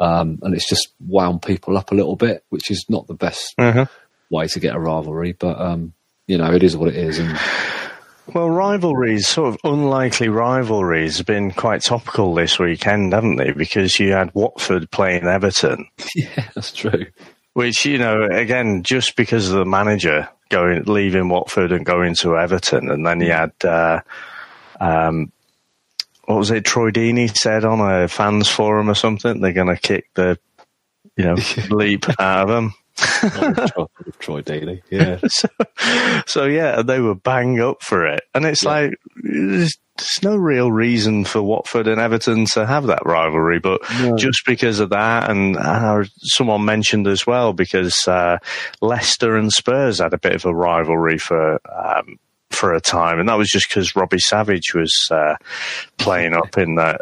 Um, 0.00 0.40
and 0.42 0.54
it's 0.54 0.68
just 0.68 0.88
wound 1.00 1.42
people 1.42 1.78
up 1.78 1.92
a 1.92 1.94
little 1.94 2.16
bit, 2.16 2.44
which 2.48 2.70
is 2.70 2.86
not 2.88 3.06
the 3.06 3.14
best 3.14 3.54
Uh-huh. 3.58 3.86
way 4.30 4.48
to 4.48 4.60
get 4.60 4.74
a 4.74 4.78
rivalry. 4.80 5.32
But, 5.32 5.60
um, 5.60 5.92
you 6.26 6.36
know, 6.36 6.52
it 6.52 6.64
is 6.64 6.76
what 6.76 6.88
it 6.88 6.96
is. 6.96 7.20
And 7.20 7.38
Well, 8.32 8.48
rivalries, 8.48 9.28
sort 9.28 9.54
of 9.54 9.60
unlikely 9.70 10.28
rivalries, 10.28 11.18
have 11.18 11.26
been 11.26 11.50
quite 11.50 11.82
topical 11.82 12.34
this 12.34 12.58
weekend, 12.58 13.12
haven't 13.12 13.36
they? 13.36 13.52
Because 13.52 14.00
you 14.00 14.12
had 14.12 14.34
Watford 14.34 14.90
playing 14.90 15.24
Everton, 15.24 15.86
yeah, 16.14 16.48
that's 16.54 16.72
true. 16.72 17.06
which 17.52 17.84
you 17.84 17.98
know, 17.98 18.24
again, 18.24 18.82
just 18.82 19.16
because 19.16 19.50
of 19.50 19.58
the 19.58 19.66
manager 19.66 20.28
going 20.48 20.84
leaving 20.84 21.28
Watford 21.28 21.70
and 21.72 21.84
going 21.84 22.14
to 22.20 22.38
Everton, 22.38 22.90
and 22.90 23.06
then 23.06 23.20
you 23.20 23.32
had, 23.32 23.52
uh, 23.62 24.00
um, 24.80 25.30
what 26.24 26.38
was 26.38 26.50
it? 26.50 26.64
Troy 26.64 26.90
Deeney 26.90 27.34
said 27.36 27.64
on 27.66 27.80
a 27.80 28.08
fans 28.08 28.48
forum 28.48 28.88
or 28.88 28.94
something, 28.94 29.40
they're 29.40 29.52
going 29.52 29.74
to 29.74 29.76
kick 29.76 30.08
the, 30.14 30.38
you 31.16 31.24
know, 31.24 31.36
leap 31.70 32.08
out 32.18 32.44
of 32.44 32.48
them. 32.48 32.74
Troy, 32.96 33.86
Troy 34.18 34.40
Daly, 34.42 34.82
yeah. 34.90 35.18
so, 35.28 35.48
so 36.26 36.44
yeah, 36.46 36.82
they 36.82 37.00
were 37.00 37.14
bang 37.14 37.60
up 37.60 37.82
for 37.82 38.06
it, 38.06 38.22
and 38.34 38.44
it's 38.44 38.62
Yeah. 38.64 38.70
like 38.70 38.94
there's, 39.22 39.76
there's 39.96 40.22
no 40.22 40.36
real 40.36 40.70
reason 40.72 41.24
for 41.24 41.42
Watford 41.42 41.86
and 41.86 42.00
Everton 42.00 42.46
to 42.52 42.66
have 42.66 42.86
that 42.86 43.04
rivalry, 43.06 43.58
but 43.60 43.80
No. 44.00 44.16
just 44.16 44.42
because 44.46 44.80
of 44.80 44.90
that, 44.90 45.30
and 45.30 45.56
uh, 45.56 46.04
someone 46.22 46.64
mentioned 46.64 47.06
as 47.06 47.26
well 47.26 47.52
because 47.52 47.94
uh, 48.08 48.38
Leicester 48.80 49.36
and 49.36 49.52
Spurs 49.52 49.98
had 50.00 50.12
a 50.14 50.18
bit 50.18 50.32
of 50.34 50.44
a 50.44 50.54
rivalry 50.54 51.18
for. 51.18 51.60
Um, 51.72 52.18
for 52.50 52.72
a 52.72 52.80
time, 52.80 53.18
and 53.18 53.28
that 53.28 53.34
was 53.36 53.48
just 53.50 53.68
because 53.68 53.96
Robbie 53.96 54.20
Savage 54.20 54.74
was 54.76 54.94
uh, 55.10 55.34
playing 55.98 56.34
up 56.34 56.56
in 56.56 56.76
that 56.76 57.00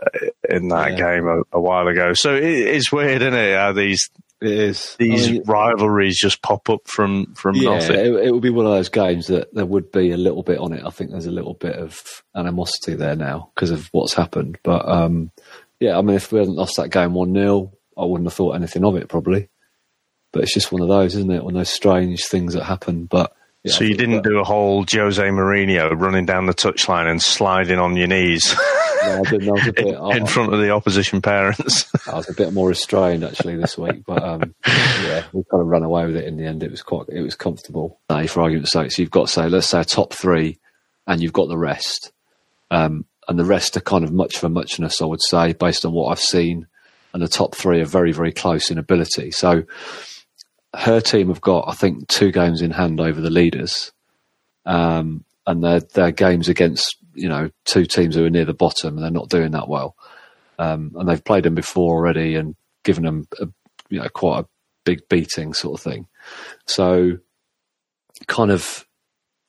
in 0.49 0.69
that 0.69 0.93
Yeah. 0.93 0.97
game 0.97 1.27
a, 1.29 1.43
a 1.53 1.61
while 1.61 1.89
ago. 1.89 2.15
So 2.15 2.35
it, 2.35 2.43
it's 2.45 2.91
weird, 2.91 3.21
isn't 3.21 3.35
it? 3.35 3.55
How 3.59 3.73
these 3.73 4.09
It 4.43 4.51
is. 4.51 4.97
these 4.99 5.29
I 5.29 5.33
mean, 5.33 5.43
rivalries 5.47 6.19
just 6.19 6.43
pop 6.43 6.69
up 6.69 6.87
from 6.87 7.35
from 7.35 7.57
yeah, 7.57 7.75
nothing. 7.75 7.97
it, 7.97 8.27
it 8.27 8.33
would 8.33 8.43
be 8.43 8.51
one 8.51 8.67
of 8.67 8.73
those 8.73 8.89
games 8.89 9.29
that 9.29 9.55
there 9.55 9.67
would 9.67 9.93
be 9.93 10.11
a 10.11 10.17
little 10.17 10.43
bit 10.43 10.59
on 10.59 10.73
it. 10.73 10.85
I 10.85 10.91
think 10.91 11.11
there's 11.11 11.27
a 11.27 11.31
little 11.31 11.55
bit 11.55 11.77
of 11.77 12.23
animosity 12.35 12.95
there 12.95 13.17
now 13.17 13.51
because 13.55 13.71
of 13.71 13.89
what's 13.93 14.15
happened. 14.15 14.59
But 14.63 14.89
um, 14.89 15.31
yeah, 15.79 15.97
I 15.97 16.03
mean, 16.03 16.17
if 16.17 16.33
we 16.33 16.41
hadn't 16.41 16.57
lost 16.57 16.77
that 16.77 16.91
game 16.91 17.15
one 17.15 17.35
0 17.35 17.73
I 17.97 18.05
wouldn't 18.05 18.29
have 18.29 18.35
thought 18.35 18.57
anything 18.57 18.85
of 18.85 18.97
it 18.97 19.09
probably. 19.09 19.49
But 20.33 20.45
it's 20.45 20.55
just 20.55 20.73
one 20.73 20.83
of 20.83 20.89
those, 20.89 21.15
isn't 21.15 21.31
it? 21.31 21.45
One 21.45 21.55
of 21.55 21.61
those 21.61 21.71
strange 21.71 22.25
things 22.25 22.55
that 22.55 22.65
happen. 22.65 23.05
But 23.05 23.35
yeah, 23.65 23.73
so 23.73 23.85
you 23.85 23.95
didn't 23.95 24.23
that, 24.23 24.25
do 24.25 24.39
a 24.39 24.45
whole 24.45 24.85
Jose 24.91 25.23
Mourinho 25.23 25.99
running 25.99 26.27
down 26.27 26.47
the 26.47 26.55
touchline 26.55 27.09
and 27.09 27.23
sliding 27.23 27.79
on 27.79 27.97
your 27.97 28.09
knees. 28.09 28.57
No, 29.05 29.19
I 29.21 29.31
didn't. 29.31 29.49
I 29.49 29.53
was 29.53 29.67
a 29.69 29.73
bit 29.73 30.17
in, 30.17 30.27
front 30.27 30.53
of 30.53 30.61
the 30.61 30.71
opposition 30.71 31.23
parents. 31.23 31.89
I 32.09 32.17
was 32.17 32.29
a 32.29 32.35
bit 32.35 32.53
more 32.53 32.69
restrained 32.69 33.23
actually 33.23 33.57
this 33.57 33.79
week, 33.79 34.05
but 34.05 34.21
um, 34.21 34.55
yeah, 34.67 35.25
we 35.33 35.45
kind 35.45 35.61
of 35.61 35.69
ran 35.69 35.85
away 35.85 36.07
with 36.07 36.17
it 36.17 36.25
in 36.25 36.37
the 36.37 36.45
end. 36.45 36.65
It 36.65 36.73
was 36.73 36.83
quite, 36.83 37.09
it 37.09 37.23
was 37.23 37.37
comfortable. 37.37 38.01
Uh, 38.09 38.27
for 38.27 38.43
argument's 38.43 38.73
sake, 38.73 38.91
so 38.91 39.01
you've 39.01 39.13
got 39.13 39.29
say, 39.29 39.49
let's 39.49 39.69
say 39.69 39.81
a 39.81 39.85
top 39.85 40.13
three, 40.13 40.59
and 41.07 41.23
you've 41.23 41.33
got 41.33 41.49
the 41.49 41.59
rest, 41.59 42.11
um, 42.73 43.05
and 43.29 43.39
the 43.39 43.45
rest 43.45 43.77
are 43.77 43.81
kind 43.81 44.05
of 44.05 44.13
much 44.13 44.39
for 44.39 44.49
muchness, 44.49 45.01
I 45.01 45.05
would 45.05 45.23
say, 45.23 45.53
based 45.53 45.85
on 45.85 45.93
what 45.93 46.11
I've 46.11 46.21
seen, 46.21 46.67
and 47.13 47.23
the 47.23 47.29
top 47.29 47.55
three 47.55 47.81
are 47.81 47.87
very, 47.87 48.11
very 48.11 48.33
close 48.33 48.73
in 48.73 48.79
ability. 48.79 49.31
So 49.31 49.63
her 50.75 51.01
team 51.01 51.29
have 51.29 51.41
got, 51.41 51.69
I 51.69 51.75
think, 51.75 52.09
two 52.09 52.33
games 52.33 52.63
in 52.63 52.71
hand 52.71 53.01
over 53.01 53.21
the 53.21 53.31
leaders, 53.31 53.93
um, 54.65 55.25
and 55.47 55.63
their 55.63 56.13
games 56.13 56.49
against 56.49 56.97
you 57.15 57.29
know 57.29 57.51
two 57.65 57.85
teams 57.85 58.15
who 58.15 58.25
are 58.25 58.31
near 58.31 58.45
the 58.45 58.55
bottom 58.55 58.97
and 58.97 59.05
they're 59.05 59.11
not 59.11 59.29
doing 59.29 59.53
that 59.53 59.69
well, 59.69 59.97
um, 60.59 60.93
and 60.97 61.09
they've 61.09 61.25
played 61.25 61.45
them 61.45 61.55
before 61.55 61.95
already 61.97 62.37
and 62.37 62.57
given 62.85 63.05
them 63.05 63.27
a, 63.41 63.49
you 63.91 64.01
know 64.01 64.09
quite 64.09 64.41
a 64.41 64.49
big 64.85 65.09
beating 65.09 65.53
sort 65.53 65.79
of 65.79 65.85
thing. 65.85 66.07
So, 66.67 67.19
kind 68.27 68.51
of 68.51 68.87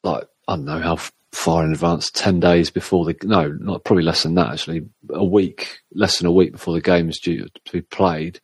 like 0.03 0.25
I 0.47 0.55
don't 0.55 0.65
know 0.65 0.81
how 0.81 0.97
far 1.31 1.63
in 1.63 1.71
advance, 1.71 2.11
ten 2.11 2.39
days 2.41 2.69
before 2.69 3.05
the 3.05 3.15
no, 3.23 3.47
not 3.47 3.85
probably 3.85 4.03
less 4.03 4.23
than 4.23 4.35
that 4.35 4.51
actually, 4.51 4.87
a 5.09 5.23
week, 5.23 5.79
less 5.93 6.17
than 6.17 6.27
a 6.27 6.33
week 6.33 6.51
before 6.51 6.73
the 6.73 6.81
game 6.81 7.07
is 7.07 7.19
due 7.19 7.47
to 7.65 7.71
be 7.71 7.81
played. 7.81 8.41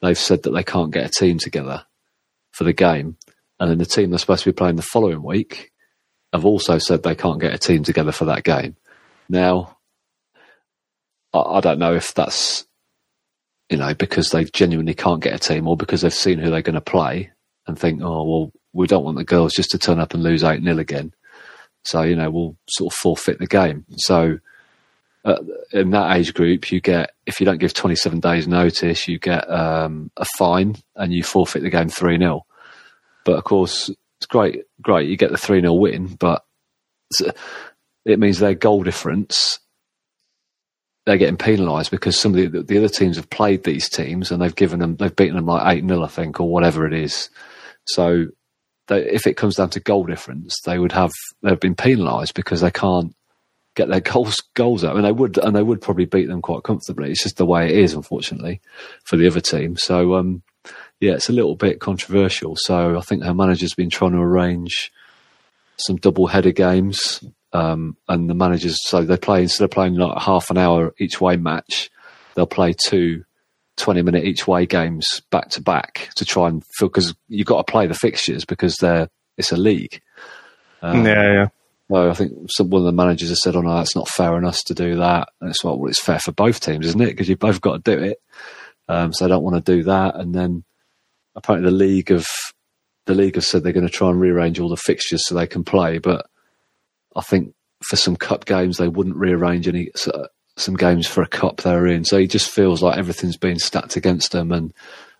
They've 0.00 0.16
said 0.16 0.44
that 0.44 0.50
they 0.50 0.62
can't 0.62 0.92
get 0.92 1.06
a 1.06 1.10
team 1.10 1.38
together 1.38 1.84
for 2.56 2.64
the 2.64 2.72
game. 2.72 3.16
And 3.60 3.70
then 3.70 3.78
the 3.78 3.86
team 3.86 4.10
they're 4.10 4.18
supposed 4.18 4.44
to 4.44 4.50
be 4.50 4.56
playing 4.56 4.76
the 4.76 4.82
following 4.82 5.22
week 5.22 5.72
have 6.32 6.44
also 6.44 6.78
said 6.78 7.02
they 7.02 7.14
can't 7.14 7.40
get 7.40 7.54
a 7.54 7.58
team 7.58 7.84
together 7.84 8.12
for 8.12 8.26
that 8.26 8.44
game. 8.44 8.76
Now, 9.28 9.78
I, 11.32 11.38
I 11.38 11.60
don't 11.60 11.78
know 11.78 11.94
if 11.94 12.14
that's, 12.14 12.66
you 13.70 13.76
know, 13.76 13.94
because 13.94 14.30
they 14.30 14.44
genuinely 14.44 14.94
can't 14.94 15.22
get 15.22 15.34
a 15.34 15.38
team 15.38 15.68
or 15.68 15.76
because 15.76 16.00
they've 16.00 16.12
seen 16.12 16.38
who 16.38 16.50
they're 16.50 16.62
going 16.62 16.74
to 16.74 16.80
play 16.80 17.30
and 17.66 17.78
think, 17.78 18.00
oh, 18.02 18.24
well, 18.24 18.52
we 18.72 18.86
don't 18.86 19.04
want 19.04 19.16
the 19.16 19.24
girls 19.24 19.54
just 19.54 19.70
to 19.70 19.78
turn 19.78 20.00
up 20.00 20.14
and 20.14 20.22
lose 20.22 20.44
8 20.44 20.62
0 20.62 20.78
again. 20.78 21.12
So, 21.84 22.02
you 22.02 22.16
know, 22.16 22.30
we'll 22.30 22.56
sort 22.68 22.92
of 22.92 22.96
forfeit 22.96 23.38
the 23.38 23.46
game. 23.46 23.84
So, 23.96 24.38
uh, 25.26 25.42
in 25.72 25.90
that 25.90 26.16
age 26.16 26.32
group, 26.32 26.70
you 26.70 26.80
get 26.80 27.10
if 27.26 27.40
you 27.40 27.46
don't 27.46 27.58
give 27.58 27.74
27 27.74 28.20
days 28.20 28.46
notice, 28.46 29.08
you 29.08 29.18
get 29.18 29.50
um, 29.50 30.10
a 30.16 30.24
fine 30.38 30.76
and 30.94 31.12
you 31.12 31.24
forfeit 31.24 31.62
the 31.62 31.70
game 31.70 31.88
three 31.88 32.16
0 32.16 32.46
But 33.24 33.36
of 33.36 33.44
course, 33.44 33.90
it's 34.18 34.26
great, 34.26 34.62
great. 34.80 35.08
You 35.08 35.16
get 35.16 35.32
the 35.32 35.36
three 35.36 35.60
0 35.60 35.74
win, 35.74 36.14
but 36.14 36.44
it 38.04 38.18
means 38.20 38.38
their 38.38 38.54
goal 38.54 38.84
difference 38.84 39.58
they're 41.06 41.16
getting 41.16 41.36
penalised 41.36 41.92
because 41.92 42.18
some 42.18 42.34
of 42.34 42.52
the, 42.52 42.62
the, 42.62 42.78
other 42.78 42.88
teams 42.88 43.16
have 43.16 43.30
played 43.30 43.62
these 43.62 43.88
teams 43.88 44.32
and 44.32 44.42
they've 44.42 44.56
given 44.56 44.80
them 44.80 44.96
they've 44.96 45.14
beaten 45.14 45.36
them 45.36 45.46
like 45.46 45.76
eight 45.76 45.86
0 45.86 46.02
I 46.02 46.08
think 46.08 46.40
or 46.40 46.48
whatever 46.48 46.86
it 46.86 46.92
is. 46.92 47.30
So 47.84 48.26
if 48.88 49.26
it 49.26 49.36
comes 49.36 49.56
down 49.56 49.70
to 49.70 49.80
goal 49.80 50.04
difference, 50.04 50.56
they 50.64 50.78
would 50.78 50.92
have 50.92 51.12
they've 51.42 51.58
been 51.58 51.76
penalised 51.76 52.34
because 52.34 52.60
they 52.60 52.70
can't 52.70 53.14
get 53.76 53.88
their 53.88 54.00
goals 54.00 54.42
goals 54.54 54.82
out, 54.82 54.96
and 54.96 55.04
they 55.04 55.12
would 55.12 55.38
and 55.38 55.54
they 55.54 55.62
would 55.62 55.80
probably 55.80 56.06
beat 56.06 56.26
them 56.26 56.42
quite 56.42 56.64
comfortably. 56.64 57.10
It's 57.10 57.22
just 57.22 57.36
the 57.36 57.46
way 57.46 57.66
it 57.66 57.78
is, 57.78 57.94
unfortunately, 57.94 58.60
for 59.04 59.16
the 59.16 59.28
other 59.28 59.40
team. 59.40 59.76
So 59.76 60.14
um, 60.14 60.42
yeah, 60.98 61.12
it's 61.12 61.28
a 61.28 61.32
little 61.32 61.54
bit 61.54 61.78
controversial. 61.78 62.56
So 62.56 62.98
I 62.98 63.02
think 63.02 63.22
her 63.22 63.34
manager's 63.34 63.74
been 63.74 63.90
trying 63.90 64.12
to 64.12 64.18
arrange 64.18 64.92
some 65.76 65.96
double 65.96 66.26
header 66.26 66.52
games, 66.52 67.22
um, 67.52 67.96
and 68.08 68.28
the 68.28 68.34
managers 68.34 68.76
so 68.82 69.02
they 69.02 69.16
play 69.16 69.42
instead 69.42 69.64
of 69.64 69.70
playing 69.70 69.94
like 69.94 70.20
half 70.20 70.50
an 70.50 70.58
hour 70.58 70.94
each 70.98 71.20
way 71.20 71.36
match, 71.36 71.90
they'll 72.34 72.46
play 72.46 72.74
two 72.88 73.24
20 73.76 74.02
minute 74.02 74.24
each 74.24 74.48
way 74.48 74.64
games 74.64 75.20
back 75.30 75.50
to 75.50 75.60
back 75.60 76.08
to 76.14 76.24
try 76.24 76.48
and 76.48 76.64
because 76.80 77.14
you've 77.28 77.46
got 77.46 77.64
to 77.64 77.70
play 77.70 77.86
the 77.86 77.94
fixtures 77.94 78.46
because 78.46 78.76
they're 78.76 79.08
it's 79.36 79.52
a 79.52 79.56
league. 79.56 80.00
Um, 80.82 81.04
yeah, 81.04 81.32
yeah. 81.32 81.48
No, 81.88 82.10
I 82.10 82.14
think 82.14 82.32
some, 82.50 82.70
one 82.70 82.82
of 82.82 82.86
the 82.86 82.92
managers 82.92 83.28
has 83.28 83.42
said, 83.42 83.54
"Oh 83.54 83.60
no, 83.60 83.76
that's 83.76 83.94
not 83.94 84.08
fair 84.08 84.34
on 84.34 84.44
us 84.44 84.62
to 84.64 84.74
do 84.74 84.96
that." 84.96 85.28
And 85.40 85.50
it's 85.50 85.62
like, 85.64 85.78
well, 85.78 85.88
it's 85.88 86.02
fair 86.02 86.18
for 86.18 86.32
both 86.32 86.60
teams, 86.60 86.86
isn't 86.86 87.00
it? 87.00 87.06
Because 87.06 87.28
you've 87.28 87.38
both 87.38 87.60
got 87.60 87.84
to 87.84 87.96
do 87.96 88.02
it. 88.02 88.18
Um, 88.88 89.12
so 89.12 89.24
I 89.24 89.28
don't 89.28 89.42
want 89.42 89.64
to 89.64 89.76
do 89.76 89.84
that. 89.84 90.16
And 90.16 90.34
then 90.34 90.64
apparently 91.34 91.70
the 91.70 91.76
league 91.76 92.10
of 92.10 92.26
the 93.06 93.14
league 93.14 93.36
have 93.36 93.44
said 93.44 93.62
they're 93.62 93.72
going 93.72 93.86
to 93.86 93.92
try 93.92 94.10
and 94.10 94.20
rearrange 94.20 94.58
all 94.58 94.68
the 94.68 94.76
fixtures 94.76 95.22
so 95.26 95.34
they 95.34 95.46
can 95.46 95.64
play. 95.64 95.98
But 95.98 96.26
I 97.14 97.20
think 97.20 97.54
for 97.84 97.96
some 97.96 98.16
cup 98.16 98.46
games 98.46 98.78
they 98.78 98.88
wouldn't 98.88 99.16
rearrange 99.16 99.68
any 99.68 99.90
some 100.56 100.74
games 100.74 101.06
for 101.06 101.22
a 101.22 101.28
cup 101.28 101.58
they're 101.58 101.86
in. 101.86 102.04
So 102.04 102.18
he 102.18 102.26
just 102.26 102.50
feels 102.50 102.82
like 102.82 102.98
everything's 102.98 103.36
being 103.36 103.58
stacked 103.58 103.96
against 103.96 104.32
them 104.32 104.50
and 104.52 104.72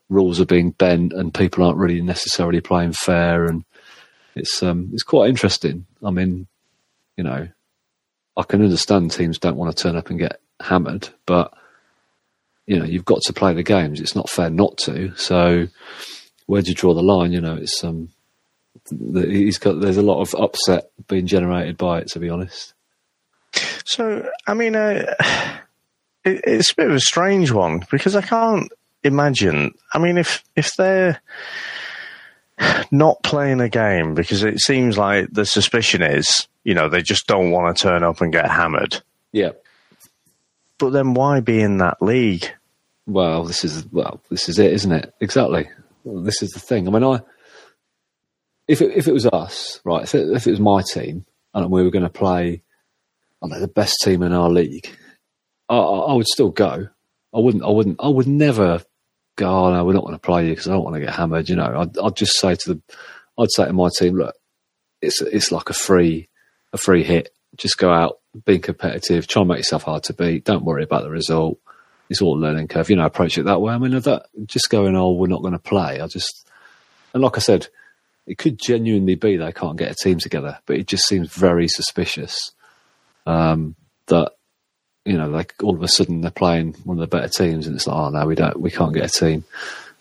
rules 0.08 0.40
are 0.40 0.46
being 0.46 0.70
bent 0.70 1.12
and 1.12 1.34
people 1.34 1.64
aren't 1.64 1.78
really 1.78 2.00
necessarily 2.00 2.60
playing 2.60 2.92
fair 2.92 3.44
and 3.44 3.64
it's 4.34 4.62
um 4.62 4.90
it's 4.92 5.02
quite 5.02 5.28
interesting. 5.28 5.86
I 6.04 6.10
mean, 6.10 6.46
you 7.16 7.24
know, 7.24 7.48
I 8.36 8.42
can 8.42 8.62
understand 8.62 9.10
teams 9.10 9.38
don't 9.38 9.56
want 9.56 9.74
to 9.74 9.82
turn 9.82 9.96
up 9.96 10.10
and 10.10 10.18
get 10.18 10.40
hammered, 10.60 11.08
but 11.24 11.52
you 12.66 12.78
know, 12.78 12.84
you've 12.84 13.04
got 13.04 13.22
to 13.22 13.32
play 13.32 13.54
the 13.54 13.62
games. 13.62 14.00
It's 14.00 14.16
not 14.16 14.28
fair 14.28 14.50
not 14.50 14.76
to. 14.78 15.14
So, 15.16 15.68
where 16.46 16.62
do 16.62 16.68
you 16.68 16.74
draw 16.74 16.94
the 16.94 17.02
line? 17.02 17.32
You 17.32 17.40
know, 17.40 17.54
it's 17.54 17.82
um, 17.82 18.10
he's 18.90 19.58
got 19.58 19.80
there's 19.80 19.96
a 19.96 20.02
lot 20.02 20.20
of 20.20 20.34
upset 20.34 20.90
being 21.08 21.26
generated 21.26 21.76
by 21.76 22.00
it. 22.00 22.08
To 22.08 22.18
be 22.18 22.28
honest. 22.28 22.74
So, 23.84 24.28
I 24.46 24.54
mean, 24.54 24.74
uh, 24.76 25.14
it, 26.24 26.40
it's 26.44 26.72
a 26.72 26.74
bit 26.74 26.88
of 26.88 26.96
a 26.96 27.00
strange 27.00 27.52
one 27.52 27.84
because 27.90 28.16
I 28.16 28.22
can't 28.22 28.70
imagine. 29.04 29.72
I 29.94 29.98
mean, 29.98 30.18
if 30.18 30.44
if 30.56 30.74
they're 30.76 31.20
not 32.90 33.22
playing 33.22 33.60
a 33.60 33.68
game 33.68 34.14
because 34.14 34.42
it 34.42 34.60
seems 34.60 34.98
like 34.98 35.28
the 35.30 35.46
suspicion 35.46 36.02
is, 36.02 36.48
you 36.66 36.74
know, 36.74 36.88
they 36.88 37.00
just 37.00 37.28
don't 37.28 37.52
want 37.52 37.76
to 37.76 37.80
turn 37.80 38.02
up 38.02 38.20
and 38.20 38.32
get 38.32 38.50
hammered. 38.50 39.00
Yeah. 39.30 39.52
But 40.78 40.90
then 40.90 41.14
why 41.14 41.38
be 41.38 41.60
in 41.60 41.78
that 41.78 42.02
league? 42.02 42.50
Well, 43.06 43.44
this 43.44 43.64
is 43.64 43.86
well, 43.92 44.20
this 44.30 44.48
is 44.48 44.58
it, 44.58 44.72
isn't 44.72 44.90
it? 44.90 45.14
Exactly. 45.20 45.70
Well, 46.02 46.24
this 46.24 46.42
is 46.42 46.50
the 46.50 46.58
thing. 46.58 46.88
I 46.88 46.90
mean, 46.90 47.04
I 47.04 47.20
if 48.66 48.82
it, 48.82 48.96
if 48.96 49.06
it 49.06 49.12
was 49.12 49.26
us, 49.26 49.80
right? 49.84 50.02
If 50.02 50.16
it, 50.16 50.28
if 50.30 50.48
it 50.48 50.50
was 50.50 50.58
my 50.58 50.82
team 50.82 51.24
and 51.54 51.70
we 51.70 51.84
were 51.84 51.92
going 51.92 52.02
to 52.02 52.10
play, 52.10 52.62
I 53.40 53.46
know 53.46 53.60
the 53.60 53.68
best 53.68 53.98
team 54.02 54.24
in 54.24 54.32
our 54.32 54.50
league, 54.50 54.88
I, 55.68 55.76
I 55.76 56.14
would 56.14 56.26
still 56.26 56.50
go. 56.50 56.88
I 57.32 57.38
wouldn't. 57.38 57.62
I 57.62 57.70
wouldn't. 57.70 58.00
I 58.02 58.08
would 58.08 58.26
never 58.26 58.82
go, 59.36 59.48
oh, 59.48 59.72
no, 59.72 59.84
we're 59.84 59.92
not 59.92 60.02
going 60.02 60.14
to 60.14 60.18
play 60.18 60.46
you 60.46 60.50
because 60.50 60.66
I 60.66 60.72
don't 60.72 60.82
want 60.82 60.94
to 60.94 61.00
get 61.00 61.14
hammered. 61.14 61.48
You 61.48 61.54
know, 61.54 61.78
I'd, 61.78 61.96
I'd, 61.96 62.16
just 62.16 62.36
say 62.40 62.56
to 62.56 62.74
the, 62.74 62.82
I'd 63.38 63.52
say 63.52 63.66
to 63.66 63.72
my 63.72 63.88
team, 63.96 64.16
look, 64.16 64.34
it's 65.00 65.22
it's 65.22 65.52
like 65.52 65.70
a 65.70 65.74
free 65.74 66.28
a 66.76 66.82
free 66.82 67.02
hit. 67.02 67.32
Just 67.56 67.78
go 67.78 67.90
out, 67.90 68.18
be 68.44 68.58
competitive, 68.58 69.26
try 69.26 69.42
and 69.42 69.48
make 69.48 69.58
yourself 69.58 69.84
hard 69.84 70.04
to 70.04 70.12
beat. 70.12 70.44
Don't 70.44 70.64
worry 70.64 70.84
about 70.84 71.02
the 71.02 71.10
result. 71.10 71.58
It's 72.08 72.22
all 72.22 72.38
learning 72.38 72.68
curve. 72.68 72.90
You 72.90 72.96
know, 72.96 73.06
approach 73.06 73.38
it 73.38 73.44
that 73.44 73.60
way. 73.60 73.74
I 73.74 73.78
mean, 73.78 73.92
that 73.98 74.26
just 74.46 74.70
going, 74.70 74.94
oh, 74.96 75.12
we're 75.12 75.26
not 75.26 75.42
going 75.42 75.54
to 75.54 75.58
play. 75.58 76.00
I 76.00 76.06
just, 76.06 76.48
and 77.12 77.22
like 77.22 77.36
I 77.36 77.40
said, 77.40 77.68
it 78.26 78.38
could 78.38 78.58
genuinely 78.58 79.14
be 79.14 79.36
they 79.36 79.52
can't 79.52 79.78
get 79.78 79.90
a 79.90 79.94
team 79.94 80.18
together, 80.18 80.58
but 80.66 80.76
it 80.76 80.86
just 80.86 81.06
seems 81.06 81.32
very 81.32 81.68
suspicious 81.68 82.52
um, 83.26 83.74
that 84.06 84.32
you 85.06 85.16
know, 85.16 85.28
like 85.28 85.54
all 85.62 85.74
of 85.74 85.82
a 85.82 85.88
sudden 85.88 86.20
they're 86.20 86.30
playing 86.32 86.74
one 86.84 86.98
of 86.98 87.00
the 87.00 87.16
better 87.16 87.28
teams, 87.28 87.66
and 87.66 87.76
it's 87.76 87.86
like, 87.86 87.96
oh 87.96 88.10
no, 88.10 88.26
we 88.26 88.34
don't, 88.34 88.60
we 88.60 88.70
can't 88.70 88.92
get 88.92 89.04
a 89.04 89.08
team, 89.08 89.44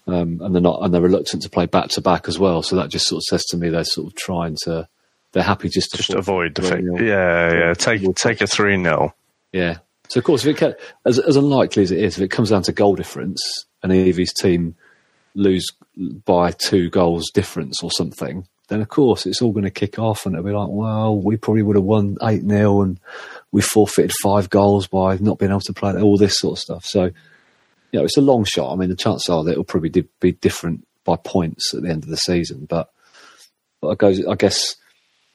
um, 0.08 0.41
and 0.41 0.53
they're 0.53 0.62
not, 0.62 0.82
and 0.82 0.94
they're 0.94 1.01
reluctant 1.01 1.44
to 1.44 1.50
play 1.50 1.67
back 1.67 1.89
to 1.89 2.01
back 2.01 2.27
as 2.27 2.39
well. 2.39 2.63
So 2.63 2.75
that 2.77 2.89
just 2.89 3.08
sort 3.08 3.20
of 3.20 3.24
says 3.24 3.46
to 3.46 3.58
me 3.58 3.70
they're 3.70 3.84
sort 3.84 4.08
of 4.08 4.15
trying 4.15 4.58
to, 4.63 4.88
they're 5.36 5.44
happy 5.44 5.68
just 5.68 5.92
to 5.92 5.98
just 5.98 6.12
avoid 6.12 6.56
the 6.56 6.62
thing. 6.62 6.96
Yeah, 6.98 7.54
yeah, 7.54 7.74
take 7.74 8.15
take 8.15 8.39
a 8.39 8.48
three 8.48 8.82
0 8.82 9.13
Yeah. 9.51 9.80
So 10.08 10.20
of 10.20 10.24
course, 10.24 10.46
if 10.46 10.56
it 10.56 10.58
can, 10.58 10.75
as 11.06 11.20
as 11.20 11.36
unlikely 11.36 11.84
as 11.84 11.92
it 11.92 12.00
is, 12.00 12.18
if 12.18 12.24
it 12.24 12.32
comes 12.32 12.51
down 12.51 12.63
to 12.63 12.72
goal 12.72 12.96
difference 12.96 13.65
and 13.84 13.92
Evie's 13.92 14.34
team 14.34 14.75
lose 15.36 15.68
by 16.24 16.51
two 16.51 16.89
goals 16.89 17.30
difference 17.34 17.84
or 17.84 17.92
something, 17.92 18.48
then 18.70 18.82
of 18.82 18.88
course 18.88 19.25
it's 19.25 19.42
all 19.42 19.51
going 19.51 19.65
to 19.65 19.72
kick 19.72 20.00
off 20.00 20.25
and 20.25 20.36
it'll 20.36 20.46
be 20.46 20.54
like, 20.54 20.70
well, 20.70 21.20
we 21.20 21.36
probably 21.36 21.63
would 21.63 21.75
have 21.75 21.84
won 21.84 22.15
8 22.24 22.48
0 22.48 22.82
and 22.84 23.00
we 23.51 23.62
forfeited 23.62 24.13
five 24.24 24.50
goals 24.50 24.88
by 24.88 25.18
not 25.18 25.38
being 25.38 25.51
able 25.51 25.60
to 25.60 25.74
play 25.74 26.00
all 26.01 26.18
this 26.18 26.39
sort 26.39 26.58
of 26.58 26.62
stuff. 26.62 26.86
So, 26.86 27.04
you 27.04 28.00
know, 28.00 28.06
it's 28.06 28.18
a 28.18 28.22
long 28.22 28.46
shot. 28.46 28.72
I 28.72 28.77
mean, 28.77 28.88
the 28.88 28.96
chances 28.96 29.27
are 29.27 29.44
that 29.44 29.51
it'll 29.51 29.65
probably 29.65 30.06
be 30.22 30.32
different 30.32 30.88
by 31.04 31.18
points 31.18 31.74
at 31.74 31.82
the 31.82 31.89
end 31.89 32.04
of 32.04 32.10
the 32.10 32.15
season. 32.15 32.68
But, 32.70 32.89
but 33.82 33.89
I, 33.89 33.96
goes, 33.96 34.25
I 34.25 34.36
guess 34.36 34.77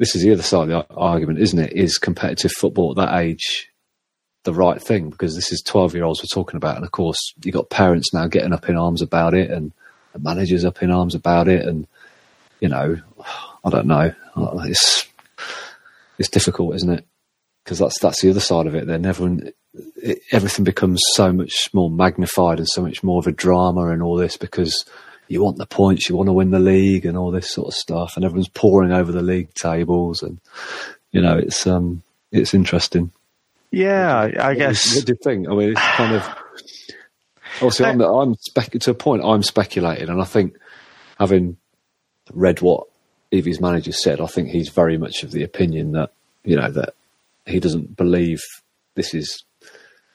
this 0.00 0.16
is 0.16 0.22
the 0.22 0.32
other 0.32 0.42
side 0.42 0.70
of 0.70 0.88
the 0.88 0.94
argument, 0.94 1.40
isn't 1.40 1.58
it? 1.58 1.74
Is 1.74 1.98
competitive 1.98 2.52
football 2.52 2.92
at 2.92 2.96
that 2.96 3.20
age 3.20 3.70
the 4.44 4.54
right 4.54 4.80
thing 4.80 5.10
because 5.10 5.34
this 5.34 5.52
is 5.52 5.60
12 5.60 5.94
year 5.94 6.04
olds 6.04 6.22
we're 6.22 6.34
talking 6.34 6.56
about. 6.56 6.76
And 6.76 6.86
of 6.86 6.90
course, 6.90 7.18
you've 7.44 7.54
got 7.54 7.68
parents 7.68 8.14
now 8.14 8.26
getting 8.26 8.54
up 8.54 8.70
in 8.70 8.78
arms 8.78 9.02
about 9.02 9.34
it 9.34 9.50
and 9.50 9.72
managers 10.18 10.64
up 10.64 10.82
in 10.82 10.90
arms 10.90 11.14
about 11.14 11.48
it. 11.48 11.66
And, 11.66 11.86
you 12.60 12.68
know, 12.68 12.96
I 13.62 13.68
don't 13.68 13.86
know. 13.86 14.14
It's, 14.64 15.06
it's 16.18 16.30
difficult, 16.30 16.76
isn't 16.76 16.90
it? 16.90 17.06
Because 17.62 17.78
that's, 17.78 18.00
that's 18.00 18.22
the 18.22 18.30
other 18.30 18.40
side 18.40 18.66
of 18.66 18.74
it. 18.74 18.86
Then 18.86 19.04
everyone, 19.04 19.52
it, 19.96 20.22
everything 20.32 20.64
becomes 20.64 21.02
so 21.12 21.30
much 21.30 21.52
more 21.74 21.90
magnified 21.90 22.56
and 22.56 22.68
so 22.68 22.80
much 22.80 23.02
more 23.02 23.18
of 23.18 23.26
a 23.26 23.32
drama 23.32 23.88
and 23.88 24.02
all 24.02 24.16
this 24.16 24.38
because 24.38 24.86
you 25.30 25.42
want 25.42 25.58
the 25.58 25.66
points, 25.66 26.08
you 26.08 26.16
want 26.16 26.26
to 26.26 26.32
win 26.32 26.50
the 26.50 26.58
league 26.58 27.06
and 27.06 27.16
all 27.16 27.30
this 27.30 27.50
sort 27.50 27.68
of 27.68 27.74
stuff. 27.74 28.16
And 28.16 28.24
everyone's 28.24 28.48
pouring 28.48 28.92
over 28.92 29.12
the 29.12 29.22
league 29.22 29.54
tables 29.54 30.22
and, 30.22 30.40
you 31.12 31.20
know, 31.20 31.38
it's, 31.38 31.66
um, 31.66 32.02
it's 32.32 32.52
interesting. 32.52 33.12
Yeah, 33.70 34.16
I, 34.16 34.50
I 34.50 34.54
guess. 34.54 34.96
What 34.96 35.06
do 35.06 35.12
you 35.12 35.18
think? 35.22 35.48
I 35.48 35.54
mean, 35.54 35.70
it's 35.70 35.80
kind 35.80 36.16
of 36.16 36.22
obviously 37.56 37.86
I'm, 37.86 38.00
I'm 38.00 38.34
spec- 38.34 38.72
to 38.72 38.90
a 38.90 38.94
point. 38.94 39.22
I'm 39.24 39.42
speculating, 39.42 40.08
and 40.08 40.20
I 40.20 40.24
think 40.24 40.56
having 41.18 41.56
read 42.32 42.60
what 42.60 42.88
Evie's 43.30 43.60
manager 43.60 43.92
said, 43.92 44.20
I 44.20 44.26
think 44.26 44.48
he's 44.48 44.70
very 44.70 44.98
much 44.98 45.22
of 45.22 45.30
the 45.30 45.44
opinion 45.44 45.92
that 45.92 46.10
you 46.42 46.56
know 46.56 46.70
that 46.70 46.94
he 47.46 47.60
doesn't 47.60 47.96
believe 47.96 48.40
this 48.94 49.14
is 49.14 49.44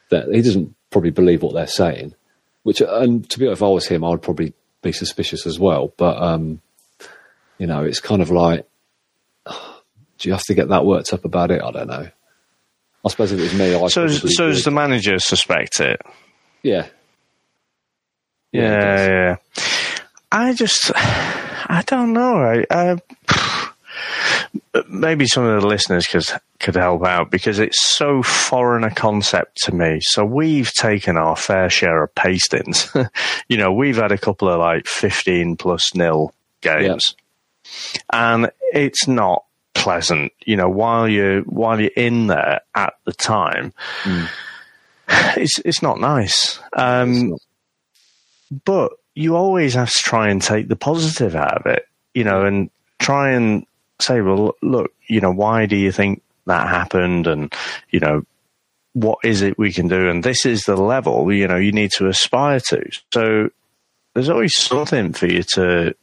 that 0.10 0.27
he 0.34 0.41
doesn't 0.41 0.75
probably 0.89 1.12
believe 1.12 1.41
what 1.41 1.53
they're 1.53 1.67
saying. 1.67 2.13
Which, 2.63 2.81
and 2.81 3.29
to 3.29 3.39
be 3.39 3.45
honest, 3.45 3.62
if 3.62 3.63
I 3.63 3.69
was 3.69 3.88
him, 3.88 4.03
I 4.03 4.10
would 4.10 4.24
probably 4.24 4.53
be 4.86 4.94
suspicious 4.94 5.46
as 5.46 5.60
well. 5.60 5.94
But 5.98 6.22
um, 6.22 6.62
you 7.58 7.68
know, 7.68 7.84
it's 7.84 8.00
kind 8.00 8.22
of 8.22 8.30
like, 8.30 8.65
do 9.46 10.30
you 10.30 10.32
have 10.32 10.44
to 10.44 10.54
get 10.54 10.70
that 10.70 10.86
worked 10.86 11.12
up 11.12 11.25
about 11.25 11.51
it? 11.51 11.62
I 11.62 11.72
don't 11.72 11.88
know. 11.88 12.10
I 13.04 13.10
suppose 13.10 13.32
if 13.32 13.39
it 13.39 13.44
was 13.44 13.54
me, 13.54 13.75
I 13.75 13.88
so 13.88 14.08
so 14.08 14.48
does 14.48 14.63
the 14.63 14.72
manager 14.72 15.20
suspect 15.20 15.80
it? 15.80 16.01
Yeah. 16.63 16.88
Yeah, 18.51 18.62
yeah. 18.62 19.08
yeah. 19.08 19.36
I 20.32 20.54
just, 20.54 20.92
I 20.96 21.84
don't 21.86 22.13
know. 22.13 22.38
I, 22.38 22.65
I, 22.72 22.98
maybe 24.88 25.26
some 25.26 25.44
of 25.46 25.62
the 25.62 25.68
listeners 25.68 26.08
could 26.08 26.26
could 26.60 26.76
help 26.76 27.06
out 27.06 27.32
because 27.32 27.60
it's 27.60 27.88
so 27.88 28.24
foreign 28.24 28.84
a 28.84 28.94
concept 28.94 29.58
to 29.64 29.74
me. 29.74 30.00
So 30.02 30.24
we've 30.24 30.72
taken 30.74 31.18
our 31.18 31.36
fair 31.36 31.70
share 31.70 32.04
of 32.04 32.16
pastings. 32.16 32.92
you 33.50 33.58
know, 33.58 33.74
we've 33.74 33.98
had 33.98 34.12
a 34.12 34.18
couple 34.18 34.50
of 34.50 34.60
like 34.60 34.88
fifteen 34.88 35.56
plus 35.56 35.94
nil 35.96 36.34
games, 36.62 37.16
and 38.12 38.52
it's 38.72 39.08
not 39.08 39.46
pleasant. 39.74 40.32
You 40.46 40.56
know, 40.56 40.70
while 40.70 41.08
you 41.08 41.44
while 41.48 41.80
you're 41.80 41.92
in 41.96 42.28
there 42.28 42.62
at 42.74 42.94
the 43.06 43.14
time, 43.14 43.74
mm. 44.04 44.30
it's 45.38 45.60
it's 45.60 45.82
not 45.82 46.00
nice. 46.00 46.60
Um, 46.74 47.30
not. 47.30 47.42
But 48.64 48.92
you 49.16 49.36
always 49.36 49.74
have 49.74 49.92
to 49.92 50.00
try 50.00 50.30
and 50.30 50.42
take 50.42 50.68
the 50.68 50.76
positive 50.76 51.36
out 51.36 51.58
of 51.58 51.66
it. 51.66 51.88
You 52.14 52.24
know, 52.24 52.46
and 52.46 52.70
try 53.00 53.32
and 53.32 53.66
say, 54.00 54.22
well, 54.22 54.56
look, 54.62 54.92
you 55.08 55.22
know, 55.22 55.32
why 55.32 55.66
do 55.66 55.75
you 55.75 55.92
think 55.92 56.22
that 56.46 56.68
happened? 56.68 57.28
And 57.28 57.54
you 57.90 58.00
know, 58.00 58.24
what 58.94 59.20
is 59.24 59.42
it 59.42 59.58
we 59.58 59.72
can 59.72 59.88
do? 59.88 60.10
And 60.10 60.24
this 60.24 60.46
is 60.46 60.64
the 60.64 60.78
level 60.78 61.32
you 61.32 61.48
know 61.48 61.58
you 61.58 61.72
need 61.72 61.92
to 61.92 62.08
aspire 62.08 62.60
to. 62.70 62.90
So 63.14 63.50
there's 64.14 64.30
always 64.30 64.56
something 64.56 65.14
for 65.14 65.28
you 65.28 65.44
to 65.54 65.96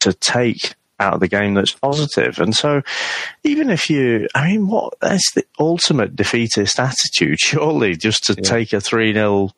to 0.00 0.12
take 0.14 0.74
out 1.02 1.14
of 1.14 1.20
the 1.20 1.28
game 1.28 1.54
that's 1.54 1.72
positive. 1.72 2.38
And 2.38 2.54
so, 2.54 2.82
even 3.44 3.70
if 3.70 3.90
you, 3.90 4.28
I 4.34 4.48
mean, 4.48 4.68
what 4.68 4.94
that's 5.00 5.32
the 5.32 5.44
ultimate 5.58 6.16
defeatist 6.16 6.78
attitude, 6.78 7.38
surely, 7.40 7.96
just 7.96 8.24
to 8.24 8.34
yeah. 8.34 8.42
take 8.42 8.72
a 8.72 8.80
3 8.80 9.12
0 9.12 9.50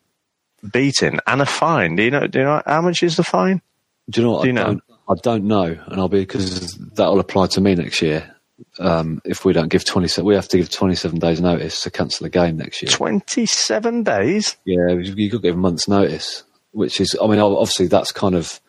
beating 0.72 1.18
and 1.26 1.42
a 1.42 1.46
fine. 1.46 1.96
Do 1.96 2.02
you 2.02 2.10
know, 2.10 2.26
do 2.26 2.38
you 2.38 2.44
know 2.44 2.62
how 2.66 2.80
much 2.80 3.02
is 3.02 3.16
the 3.16 3.24
fine? 3.24 3.60
Do 4.08 4.22
you 4.22 4.26
know? 4.26 4.42
Do 4.42 4.48
you 4.48 4.58
I, 4.58 4.72
know? 4.72 4.80
I 5.08 5.14
don't 5.22 5.44
know. 5.44 5.64
And 5.64 6.00
I'll 6.00 6.08
be, 6.08 6.20
because 6.20 6.74
that'll 6.94 7.20
apply 7.20 7.48
to 7.48 7.60
me 7.60 7.74
next 7.74 8.02
year. 8.02 8.34
Um, 8.78 9.20
if 9.24 9.44
we 9.44 9.52
don't 9.52 9.68
give 9.68 9.84
27, 9.84 10.26
we 10.26 10.34
have 10.34 10.48
to 10.48 10.56
give 10.56 10.70
27 10.70 11.18
days 11.18 11.40
notice 11.40 11.82
to 11.82 11.90
cancel 11.90 12.24
the 12.24 12.30
game 12.30 12.56
next 12.56 12.82
year. 12.82 12.90
27 12.90 14.02
days? 14.02 14.56
Yeah, 14.64 14.90
you've 14.90 15.32
got 15.32 15.38
to 15.38 15.42
give 15.42 15.54
a 15.54 15.58
month's 15.58 15.88
notice, 15.88 16.44
which 16.70 17.00
is, 17.00 17.16
I 17.20 17.26
mean, 17.26 17.40
obviously 17.40 17.88
that's 17.88 18.12
kind 18.12 18.34
of, 18.34 18.60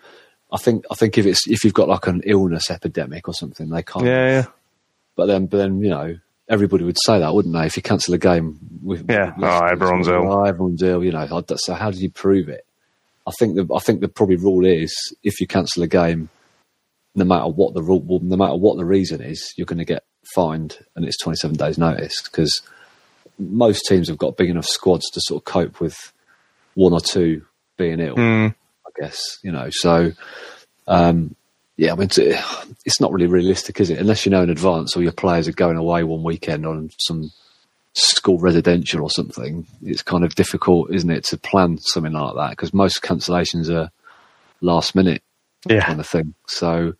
I 0.52 0.58
think 0.58 0.86
I 0.92 0.96
think 0.96 1.18
if 1.18 1.26
it's 1.26 1.48
if 1.48 1.64
you've 1.64 1.74
got 1.74 1.90
like 1.90 2.08
an 2.08 2.22
illness 2.26 2.70
epidemic 2.70 3.28
or 3.28 3.34
something, 3.34 3.70
they 3.70 3.84
can't. 3.84 4.06
Yeah, 4.06 4.28
yeah. 4.28 4.46
But 5.16 5.26
then, 5.26 5.48
but 5.48 5.58
then 5.58 5.82
you 5.82 5.90
know, 5.90 6.18
everybody 6.48 6.84
would 6.84 6.98
say 7.04 7.20
that, 7.20 7.34
wouldn't 7.34 7.54
they? 7.54 7.66
If 7.66 7.76
you 7.76 7.84
cancel 7.84 8.14
a 8.14 8.18
game, 8.18 8.60
with, 8.82 9.10
yeah, 9.10 9.34
with, 9.36 9.44
oh, 9.44 9.66
everyone's 9.66 10.08
ill. 10.08 10.32
Oh, 10.32 10.44
everyone's 10.44 10.82
ill. 10.82 11.04
You 11.04 11.12
know, 11.12 11.44
so 11.56 11.74
how 11.74 11.92
do 11.92 11.98
you 11.98 12.10
prove 12.10 12.48
it? 12.50 12.65
I 13.28 13.32
think 13.32 13.56
the 13.56 13.68
I 13.74 13.80
think 13.80 14.02
the 14.02 14.08
probably 14.08 14.36
rule 14.36 14.66
is 14.66 14.94
if 15.24 15.40
you 15.40 15.48
cancel 15.48 15.84
a 15.84 15.88
game, 15.88 16.30
no 17.16 17.26
matter 17.26 17.48
what 17.48 17.74
the 17.74 17.82
rule, 17.82 18.20
no 18.22 18.38
matter 18.38 18.56
what 18.56 18.78
the 18.78 18.86
reason 18.86 19.22
is, 19.22 19.54
you're 19.58 19.66
going 19.66 19.80
to 19.80 19.86
get 19.86 20.04
fined, 20.34 20.80
and 20.96 21.06
it's 21.06 21.18
27 21.18 21.56
days 21.56 21.78
notice 21.78 22.22
because 22.24 22.62
most 23.38 23.86
teams 23.88 24.08
have 24.08 24.18
got 24.18 24.38
big 24.38 24.50
enough 24.50 24.66
squads 24.66 25.10
to 25.12 25.22
sort 25.22 25.42
of 25.42 25.46
cope 25.46 25.80
with 25.80 26.14
one 26.76 26.94
or 26.94 27.02
two 27.02 27.46
being 27.78 28.00
ill. 28.00 28.16
Mm 28.16 28.56
guess 29.00 29.40
you 29.44 29.52
know. 29.52 29.68
So, 29.72 30.12
um, 30.88 31.36
yeah, 31.78 31.94
I 31.94 31.96
mean, 31.96 32.10
it's 32.86 33.02
not 33.02 33.12
really 33.12 33.28
realistic, 33.28 33.80
is 33.80 33.90
it? 33.90 34.00
Unless 34.00 34.26
you 34.26 34.32
know 34.32 34.44
in 34.44 34.50
advance, 34.50 34.96
or 34.96 35.04
your 35.04 35.12
players 35.12 35.48
are 35.48 35.54
going 35.54 35.78
away 35.78 36.04
one 36.04 36.24
weekend 36.24 36.66
on 36.66 36.90
some 37.00 37.32
school 37.96 38.38
residential 38.38 39.02
or 39.02 39.10
something. 39.10 39.66
It's 39.82 40.02
kind 40.02 40.24
of 40.24 40.36
difficult, 40.36 40.94
isn't 40.94 41.10
it, 41.10 41.24
to 41.26 41.38
plan 41.38 41.78
something 41.78 42.14
like 42.14 42.36
that 42.36 42.50
because 42.52 42.74
most 42.74 43.02
cancellations 43.02 43.70
are 43.70 43.90
last 44.62 44.96
minute 44.96 45.24
yeah. 45.68 45.86
kind 45.86 46.00
of 46.00 46.08
thing. 46.08 46.36
So, 46.48 46.94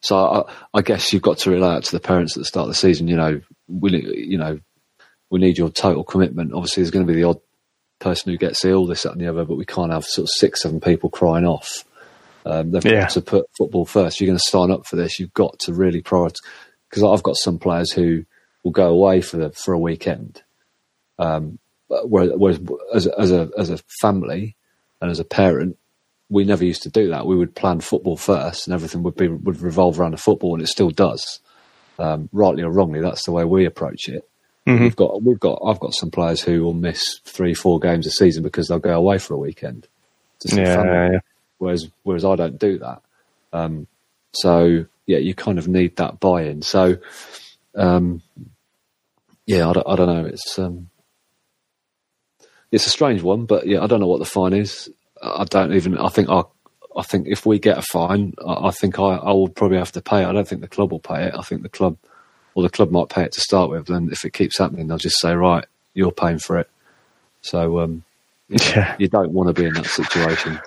so 0.00 0.16
I, 0.16 0.78
I, 0.78 0.82
guess 0.82 1.12
you've 1.12 1.22
got 1.22 1.38
to 1.38 1.50
relay 1.50 1.68
out 1.68 1.84
to 1.84 1.92
the 1.92 2.00
parents 2.00 2.36
at 2.36 2.40
the 2.40 2.44
start 2.44 2.64
of 2.64 2.70
the 2.70 2.74
season. 2.74 3.08
You 3.08 3.16
know, 3.16 3.40
we, 3.68 3.90
you 4.28 4.38
know, 4.38 4.58
we 5.30 5.40
need 5.40 5.58
your 5.58 5.70
total 5.70 6.04
commitment. 6.04 6.52
Obviously, 6.52 6.82
there's 6.82 6.90
going 6.90 7.06
to 7.06 7.12
be 7.12 7.20
the 7.20 7.28
odd 7.28 7.40
person 7.98 8.30
who 8.30 8.38
gets 8.38 8.64
ill, 8.64 8.86
this, 8.86 9.02
that, 9.02 9.12
and 9.12 9.20
the 9.20 9.28
other, 9.28 9.44
but 9.44 9.56
we 9.56 9.64
can't 9.64 9.92
have 9.92 10.04
sort 10.04 10.24
of 10.24 10.30
six, 10.30 10.62
seven 10.62 10.80
people 10.80 11.10
crying 11.10 11.46
off. 11.46 11.84
Um, 12.44 12.72
they've 12.72 12.84
yeah. 12.84 13.00
got 13.02 13.10
to 13.10 13.22
put 13.22 13.46
football 13.56 13.86
first. 13.86 14.20
You're 14.20 14.26
going 14.26 14.38
to 14.38 14.44
sign 14.44 14.70
up 14.70 14.86
for 14.86 14.96
this. 14.96 15.18
You've 15.18 15.34
got 15.34 15.58
to 15.60 15.72
really 15.72 16.02
prioritize. 16.02 16.42
Because 16.90 17.04
I've 17.04 17.22
got 17.22 17.36
some 17.36 17.58
players 17.58 17.90
who 17.90 18.24
will 18.62 18.72
go 18.72 18.88
away 18.88 19.20
for 19.20 19.36
the, 19.36 19.50
for 19.50 19.74
a 19.74 19.78
weekend. 19.78 20.42
Um, 21.18 21.58
whereas, 21.88 22.32
whereas 22.36 22.60
as, 22.94 23.06
as 23.06 23.32
a 23.32 23.50
as 23.58 23.70
a 23.70 23.78
family 24.00 24.56
and 25.00 25.10
as 25.10 25.20
a 25.20 25.24
parent, 25.24 25.76
we 26.28 26.44
never 26.44 26.64
used 26.64 26.82
to 26.84 26.90
do 26.90 27.08
that. 27.10 27.26
We 27.26 27.36
would 27.36 27.54
plan 27.54 27.80
football 27.80 28.16
first, 28.16 28.66
and 28.66 28.74
everything 28.74 29.02
would 29.02 29.16
be 29.16 29.28
would 29.28 29.60
revolve 29.60 30.00
around 30.00 30.12
the 30.12 30.18
football, 30.18 30.54
and 30.54 30.62
it 30.62 30.68
still 30.68 30.90
does. 30.90 31.40
Um, 31.98 32.28
rightly 32.32 32.62
or 32.62 32.72
wrongly, 32.72 33.00
that's 33.00 33.24
the 33.24 33.32
way 33.32 33.44
we 33.44 33.66
approach 33.66 34.08
it. 34.08 34.28
Mm-hmm. 34.66 34.82
We've 34.82 34.96
got 34.96 35.22
we've 35.22 35.40
got 35.40 35.60
I've 35.64 35.80
got 35.80 35.94
some 35.94 36.10
players 36.10 36.40
who 36.40 36.62
will 36.62 36.72
miss 36.72 37.20
three 37.24 37.54
four 37.54 37.80
games 37.80 38.06
a 38.06 38.10
season 38.10 38.42
because 38.42 38.68
they'll 38.68 38.78
go 38.78 38.96
away 38.96 39.18
for 39.18 39.34
a 39.34 39.38
weekend. 39.38 39.88
Yeah, 40.44 40.82
yeah, 40.84 41.18
Whereas 41.58 41.88
whereas 42.04 42.24
I 42.24 42.36
don't 42.36 42.58
do 42.58 42.78
that. 42.78 43.02
Um, 43.52 43.86
so 44.32 44.86
yeah, 45.06 45.18
you 45.18 45.34
kind 45.34 45.58
of 45.58 45.68
need 45.68 45.96
that 45.96 46.20
buy-in. 46.20 46.62
So 46.62 46.96
um, 47.74 48.22
yeah, 49.46 49.68
I 49.68 49.72
don't, 49.72 49.88
I 49.88 49.96
don't 49.96 50.06
know. 50.06 50.26
It's 50.26 50.58
um, 50.58 50.90
it's 52.70 52.86
a 52.86 52.90
strange 52.90 53.22
one, 53.22 53.44
but 53.44 53.66
yeah, 53.66 53.82
I 53.82 53.86
don't 53.86 54.00
know 54.00 54.06
what 54.06 54.18
the 54.18 54.24
fine 54.24 54.52
is. 54.52 54.90
I 55.22 55.44
don't 55.44 55.74
even. 55.74 55.98
I 55.98 56.08
think 56.08 56.28
I. 56.28 56.42
I 56.94 57.02
think 57.02 57.26
if 57.26 57.46
we 57.46 57.58
get 57.58 57.78
a 57.78 57.82
fine, 57.82 58.34
I, 58.46 58.66
I 58.66 58.70
think 58.70 58.98
I, 58.98 59.14
I 59.14 59.32
will 59.32 59.48
probably 59.48 59.78
have 59.78 59.92
to 59.92 60.02
pay 60.02 60.22
it. 60.22 60.26
I 60.26 60.32
don't 60.32 60.46
think 60.46 60.60
the 60.60 60.68
club 60.68 60.92
will 60.92 61.00
pay 61.00 61.24
it. 61.24 61.34
I 61.34 61.40
think 61.40 61.62
the 61.62 61.70
club 61.70 61.96
or 62.54 62.62
the 62.62 62.68
club 62.68 62.90
might 62.90 63.08
pay 63.08 63.24
it 63.24 63.32
to 63.32 63.40
start 63.40 63.70
with. 63.70 63.86
Then 63.86 64.10
if 64.12 64.26
it 64.26 64.34
keeps 64.34 64.58
happening, 64.58 64.88
they'll 64.88 64.98
just 64.98 65.18
say, 65.18 65.34
right, 65.34 65.64
you're 65.94 66.12
paying 66.12 66.38
for 66.38 66.58
it. 66.58 66.68
So 67.40 67.80
um, 67.80 68.04
yeah, 68.48 68.94
you 68.98 69.08
don't 69.08 69.32
want 69.32 69.48
to 69.48 69.54
be 69.54 69.66
in 69.66 69.74
that 69.74 69.86
situation. 69.86 70.60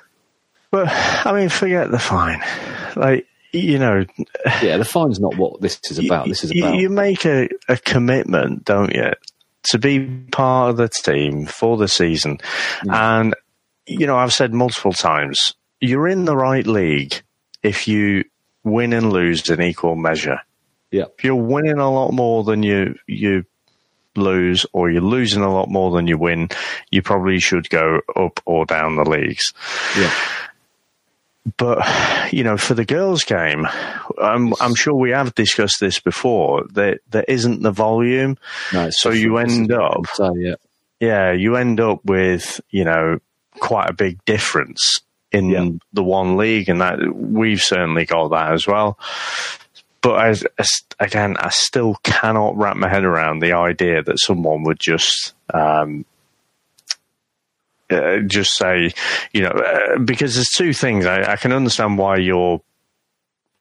But 0.71 0.87
I 0.89 1.31
mean, 1.39 1.49
forget 1.49 1.91
the 1.91 1.99
fine. 1.99 2.41
Like 2.95 3.27
you 3.55 3.79
know, 3.79 4.05
yeah, 4.61 4.77
the 4.77 4.85
fine's 4.85 5.19
not 5.19 5.35
what 5.37 5.61
this 5.61 5.79
is 5.89 5.99
about. 5.99 6.27
This 6.27 6.43
is 6.43 6.51
about 6.51 6.75
you 6.75 6.89
make 6.89 7.25
a, 7.25 7.49
a 7.67 7.77
commitment, 7.77 8.65
don't 8.65 8.93
you, 8.93 9.11
to 9.71 9.79
be 9.79 10.05
part 10.31 10.71
of 10.71 10.77
the 10.77 10.89
team 10.89 11.45
for 11.45 11.77
the 11.77 11.87
season, 11.87 12.39
mm. 12.83 12.93
and 12.93 13.35
you 13.87 14.07
know, 14.07 14.17
I've 14.17 14.33
said 14.33 14.53
multiple 14.53 14.93
times, 14.93 15.53
you're 15.79 16.07
in 16.07 16.25
the 16.25 16.35
right 16.35 16.65
league 16.65 17.21
if 17.63 17.87
you 17.87 18.25
win 18.63 18.93
and 18.93 19.11
lose 19.11 19.49
in 19.49 19.61
equal 19.61 19.95
measure. 19.95 20.41
Yeah. 20.91 21.05
If 21.17 21.23
you're 21.23 21.35
winning 21.35 21.77
a 21.77 21.91
lot 21.91 22.11
more 22.11 22.43
than 22.43 22.63
you 22.63 22.95
you 23.07 23.45
lose, 24.15 24.65
or 24.73 24.89
you're 24.89 25.01
losing 25.01 25.43
a 25.43 25.53
lot 25.53 25.69
more 25.69 25.91
than 25.91 26.07
you 26.07 26.17
win, 26.17 26.49
you 26.89 27.01
probably 27.01 27.39
should 27.39 27.69
go 27.69 28.01
up 28.15 28.39
or 28.45 28.65
down 28.65 28.95
the 28.95 29.03
leagues. 29.03 29.53
Yeah. 29.97 30.11
But 31.57 31.85
you 32.33 32.43
know, 32.43 32.57
for 32.57 32.73
the 32.73 32.85
girls' 32.85 33.23
game, 33.23 33.67
I'm, 34.21 34.53
I'm 34.59 34.73
sure 34.73 34.95
we 34.95 35.11
have 35.11 35.35
discussed 35.35 35.79
this 35.79 35.99
before. 35.99 36.65
There 36.71 36.99
there 37.11 37.25
isn't 37.27 37.61
the 37.61 37.71
volume, 37.71 38.37
no, 38.73 38.89
so 38.89 39.11
you 39.11 39.37
end 39.37 39.71
up 39.71 40.07
so, 40.13 40.33
yeah. 40.35 40.55
yeah, 40.99 41.31
you 41.33 41.55
end 41.55 41.79
up 41.79 42.03
with 42.03 42.59
you 42.71 42.83
know 42.83 43.19
quite 43.59 43.89
a 43.89 43.93
big 43.93 44.23
difference 44.25 45.01
in 45.31 45.49
Yeah. 45.49 45.69
the 45.93 46.03
one 46.03 46.35
league, 46.37 46.67
and 46.67 46.81
that 46.81 46.97
we've 47.15 47.61
certainly 47.61 48.05
got 48.05 48.29
that 48.29 48.51
as 48.53 48.65
well. 48.65 48.97
But 50.01 50.25
as, 50.25 50.45
as 50.57 50.69
again, 50.99 51.35
I 51.37 51.49
still 51.49 51.95
cannot 52.03 52.57
wrap 52.57 52.75
my 52.77 52.87
head 52.89 53.03
around 53.03 53.39
the 53.39 53.53
idea 53.53 54.01
that 54.03 54.19
someone 54.19 54.63
would 54.63 54.79
just 54.79 55.33
um, 55.53 56.05
uh, 57.89 58.19
just 58.27 58.55
say, 58.57 58.91
you 59.33 59.41
know, 59.41 59.49
uh, 59.49 59.99
because 59.99 60.35
there's 60.35 60.49
two 60.49 60.73
things. 60.73 61.05
I, 61.05 61.33
I 61.33 61.35
can 61.35 61.51
understand 61.51 61.97
why 61.97 62.17
you're 62.17 62.61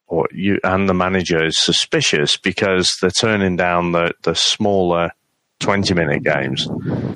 or 0.06 0.28
you 0.32 0.58
and 0.64 0.88
the 0.88 0.94
manager 0.94 1.44
is 1.44 1.58
suspicious 1.58 2.36
because 2.36 2.94
they're 3.00 3.10
turning 3.10 3.56
down 3.56 3.92
the 3.92 4.12
the 4.22 4.34
smaller 4.34 5.10
20 5.60 5.94
minute 5.94 6.22
games 6.22 6.68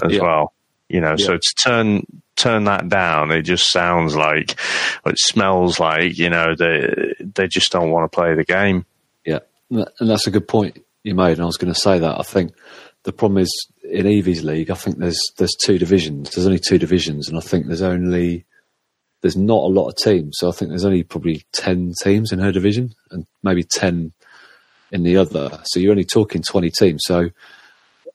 as 0.02 0.12
Yeah. 0.12 0.22
well. 0.22 0.52
You 0.88 1.02
know, 1.02 1.16
so 1.16 1.36
to 1.36 1.54
turn 1.62 2.06
turn 2.36 2.64
that 2.64 2.88
down, 2.88 3.30
it 3.30 3.42
just 3.42 3.70
sounds 3.70 4.16
like, 4.16 4.58
it 5.04 5.18
smells 5.18 5.78
like, 5.80 6.16
you 6.16 6.30
know, 6.30 6.54
they 6.54 7.14
they 7.20 7.46
just 7.46 7.70
don't 7.72 7.90
want 7.90 8.10
to 8.10 8.14
play 8.16 8.34
the 8.34 8.44
game. 8.44 8.86
Yeah, 9.26 9.40
and 9.70 10.08
that's 10.08 10.26
a 10.26 10.30
good 10.30 10.48
point 10.48 10.82
you 11.02 11.14
made. 11.14 11.32
And 11.32 11.42
I 11.42 11.44
was 11.44 11.58
going 11.58 11.72
to 11.74 11.78
say 11.78 11.98
that 11.98 12.18
I 12.18 12.22
think 12.22 12.54
the 13.04 13.12
problem 13.12 13.38
is 13.38 13.68
in 13.84 14.06
Evie's 14.06 14.44
league. 14.44 14.70
I 14.70 14.74
think 14.74 14.98
there's 14.98 15.20
there's 15.38 15.54
two 15.54 15.78
divisions. 15.78 16.30
There's 16.30 16.46
only 16.46 16.58
two 16.58 16.78
divisions, 16.78 17.28
and 17.28 17.38
I 17.38 17.40
think 17.40 17.66
there's 17.66 17.82
only 17.82 18.44
there's 19.22 19.36
not 19.36 19.62
a 19.62 19.74
lot 19.74 19.88
of 19.88 19.96
teams. 19.96 20.36
So 20.38 20.48
I 20.48 20.52
think 20.52 20.70
there's 20.70 20.84
only 20.84 21.02
probably 21.02 21.44
ten 21.52 21.92
teams 22.02 22.32
in 22.32 22.38
her 22.38 22.52
division, 22.52 22.94
and 23.10 23.26
maybe 23.42 23.62
ten 23.62 24.12
in 24.90 25.02
the 25.02 25.16
other. 25.16 25.60
So 25.64 25.80
you're 25.80 25.92
only 25.92 26.04
talking 26.04 26.42
twenty 26.42 26.70
teams. 26.70 27.02
So 27.04 27.30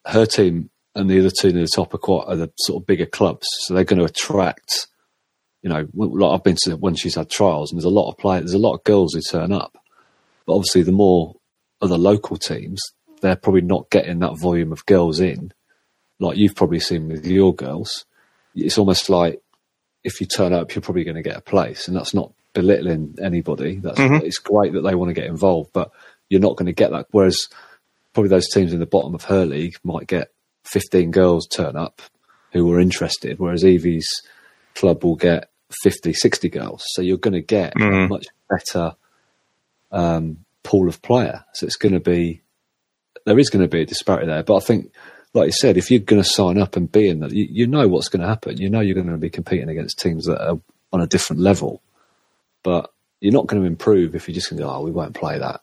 her 0.05 0.25
team 0.25 0.69
and 0.95 1.09
the 1.09 1.19
other 1.19 1.31
two 1.31 1.51
near 1.51 1.63
the 1.63 1.71
top 1.73 1.93
are 1.93 1.99
quite 1.99 2.25
are 2.27 2.35
the 2.35 2.51
sort 2.59 2.81
of 2.81 2.87
bigger 2.87 3.05
clubs. 3.05 3.47
So 3.61 3.73
they're 3.73 3.83
going 3.83 3.99
to 3.99 4.05
attract. 4.05 4.87
You 5.61 5.69
know, 5.69 5.87
like 5.93 6.35
I've 6.35 6.43
been 6.43 6.57
to 6.63 6.75
when 6.75 6.95
she's 6.95 7.15
had 7.15 7.29
trials, 7.29 7.71
and 7.71 7.79
there's 7.79 7.85
a 7.85 7.89
lot 7.89 8.09
of 8.09 8.17
players. 8.17 8.43
There's 8.43 8.53
a 8.53 8.59
lot 8.59 8.75
of 8.75 8.83
girls 8.83 9.13
who 9.13 9.21
turn 9.21 9.53
up. 9.53 9.77
But 10.45 10.55
obviously, 10.55 10.83
the 10.83 10.91
more 10.91 11.35
other 11.81 11.97
local 11.97 12.35
teams, 12.35 12.81
they're 13.23 13.37
probably 13.37 13.61
not 13.61 13.89
getting 13.89 14.19
that 14.19 14.37
volume 14.37 14.71
of 14.71 14.85
girls 14.85 15.19
in, 15.19 15.53
like 16.19 16.37
you've 16.37 16.55
probably 16.55 16.79
seen 16.79 17.07
with 17.07 17.25
your 17.25 17.55
girls. 17.55 18.05
It's 18.53 18.77
almost 18.77 19.09
like 19.09 19.41
if 20.03 20.19
you 20.19 20.27
turn 20.27 20.53
up, 20.53 20.75
you're 20.75 20.81
probably 20.81 21.05
going 21.05 21.15
to 21.15 21.23
get 21.23 21.37
a 21.37 21.41
place, 21.41 21.87
and 21.87 21.95
that's 21.95 22.13
not 22.13 22.33
belittling 22.53 23.15
anybody. 23.21 23.77
That's 23.77 23.99
it's 24.23 24.37
great 24.37 24.73
that 24.73 24.81
they 24.81 24.93
want 24.93 25.09
to 25.09 25.19
get 25.19 25.29
involved, 25.29 25.71
but 25.73 25.91
you're 26.29 26.41
not 26.41 26.57
going 26.57 26.67
to 26.67 26.73
get 26.73 26.91
that. 26.91 27.07
Whereas 27.11 27.47
probably 28.13 28.29
those 28.29 28.49
teams 28.49 28.73
in 28.73 28.79
the 28.79 28.85
bottom 28.85 29.15
of 29.15 29.23
her 29.25 29.45
league 29.45 29.75
might 29.83 30.07
get 30.07 30.31
15 30.65 31.11
girls 31.11 31.47
turn 31.47 31.75
up 31.75 32.01
who 32.51 32.67
were 32.67 32.79
interested, 32.79 33.39
whereas 33.39 33.63
Evie's 33.63 34.07
club 34.75 35.03
will 35.03 35.15
get 35.15 35.49
50, 35.81 36.13
60 36.13 36.49
girls. 36.49 36.83
So 36.87 37.01
you're 37.01 37.17
going 37.17 37.33
to 37.33 37.41
get 37.41 37.73
a 37.79 38.07
much 38.07 38.27
better 38.49 38.95
um, 39.91 40.45
pool 40.61 40.87
of 40.87 41.01
player. 41.01 41.45
So 41.53 41.65
it's 41.65 41.77
going 41.77 41.93
to 41.93 41.99
be 41.99 42.42
there 43.25 43.39
is 43.39 43.49
going 43.49 43.61
to 43.63 43.69
be 43.69 43.81
a 43.81 43.85
disparity 43.85 44.27
there. 44.27 44.43
But 44.43 44.57
I 44.57 44.59
think, 44.59 44.91
like 45.33 45.47
you 45.47 45.51
said, 45.53 45.77
if 45.77 45.89
you're 45.91 45.99
going 45.99 46.21
to 46.21 46.27
sign 46.29 46.57
up 46.57 46.75
and 46.75 46.91
be 46.91 47.07
in 47.09 47.19
that, 47.19 47.31
you, 47.31 47.47
you 47.49 47.67
know 47.67 47.87
what's 47.87 48.09
going 48.09 48.21
to 48.21 48.27
happen. 48.27 48.57
You 48.57 48.69
know 48.69 48.79
you're 48.81 48.95
going 48.95 49.07
to 49.09 49.17
be 49.17 49.29
competing 49.29 49.69
against 49.69 49.99
teams 49.99 50.25
that 50.25 50.41
are 50.45 50.59
on 50.91 51.01
a 51.01 51.07
different 51.07 51.41
level. 51.41 51.81
But 52.63 52.91
you're 53.19 53.33
not 53.33 53.47
going 53.47 53.61
to 53.61 53.67
improve 53.67 54.15
if 54.15 54.27
you're 54.27 54.35
just 54.35 54.49
going 54.49 54.57
to 54.59 54.63
go, 54.63 54.69
oh, 54.71 54.81
we 54.81 54.91
won't 54.91 55.15
play 55.15 55.39
that. 55.39 55.61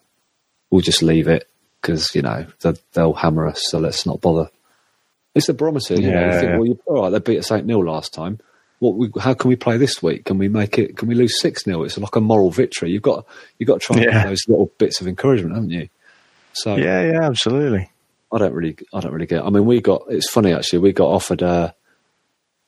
We'll 0.70 0.80
just 0.82 1.02
leave 1.02 1.28
it 1.28 1.48
because, 1.80 2.14
you 2.14 2.22
know, 2.22 2.46
they'll, 2.60 2.76
they'll 2.92 3.12
hammer 3.14 3.46
us, 3.46 3.62
so 3.68 3.78
let's 3.78 4.06
not 4.06 4.20
bother. 4.20 4.50
It's 5.34 5.46
the 5.46 5.54
barometer. 5.54 5.94
You 5.94 6.10
know, 6.10 6.20
you 6.20 6.26
Yeah, 6.26 6.40
think, 6.40 6.50
yeah. 6.50 6.56
well, 6.58 6.66
you're, 6.66 6.78
all 6.86 7.02
right, 7.02 7.10
they 7.10 7.18
beat 7.20 7.38
us 7.38 7.50
8 7.52 7.64
0 7.66 7.78
last 7.80 8.12
time. 8.12 8.38
What 8.80 8.96
we, 8.96 9.10
how 9.20 9.34
can 9.34 9.48
we 9.48 9.56
play 9.56 9.76
this 9.76 10.02
week? 10.02 10.24
Can 10.24 10.38
we 10.38 10.48
make 10.48 10.78
it? 10.78 10.96
Can 10.96 11.06
we 11.08 11.14
lose 11.14 11.40
six 11.40 11.64
0 11.64 11.82
It's 11.84 11.98
like 11.98 12.16
a 12.16 12.20
moral 12.20 12.50
victory. 12.50 12.90
You've 12.90 13.02
got 13.02 13.26
you've 13.58 13.66
got 13.66 13.80
to 13.80 13.86
try 13.86 13.96
and 13.96 14.04
Yeah. 14.06 14.12
get 14.22 14.28
those 14.28 14.40
little 14.48 14.72
bits 14.78 15.00
of 15.00 15.06
encouragement, 15.06 15.54
haven't 15.54 15.70
you? 15.70 15.88
So 16.52 16.76
Yeah, 16.76 17.02
yeah, 17.12 17.22
absolutely. 17.24 17.90
I 18.32 18.38
don't 18.38 18.52
really, 18.52 18.76
I 18.94 19.00
don't 19.00 19.12
really 19.12 19.26
get. 19.26 19.44
I 19.44 19.50
mean, 19.50 19.64
we 19.64 19.80
got. 19.80 20.02
It's 20.08 20.30
funny 20.30 20.52
actually. 20.52 20.80
We 20.80 20.92
got 20.92 21.08
offered 21.08 21.42
a. 21.42 21.74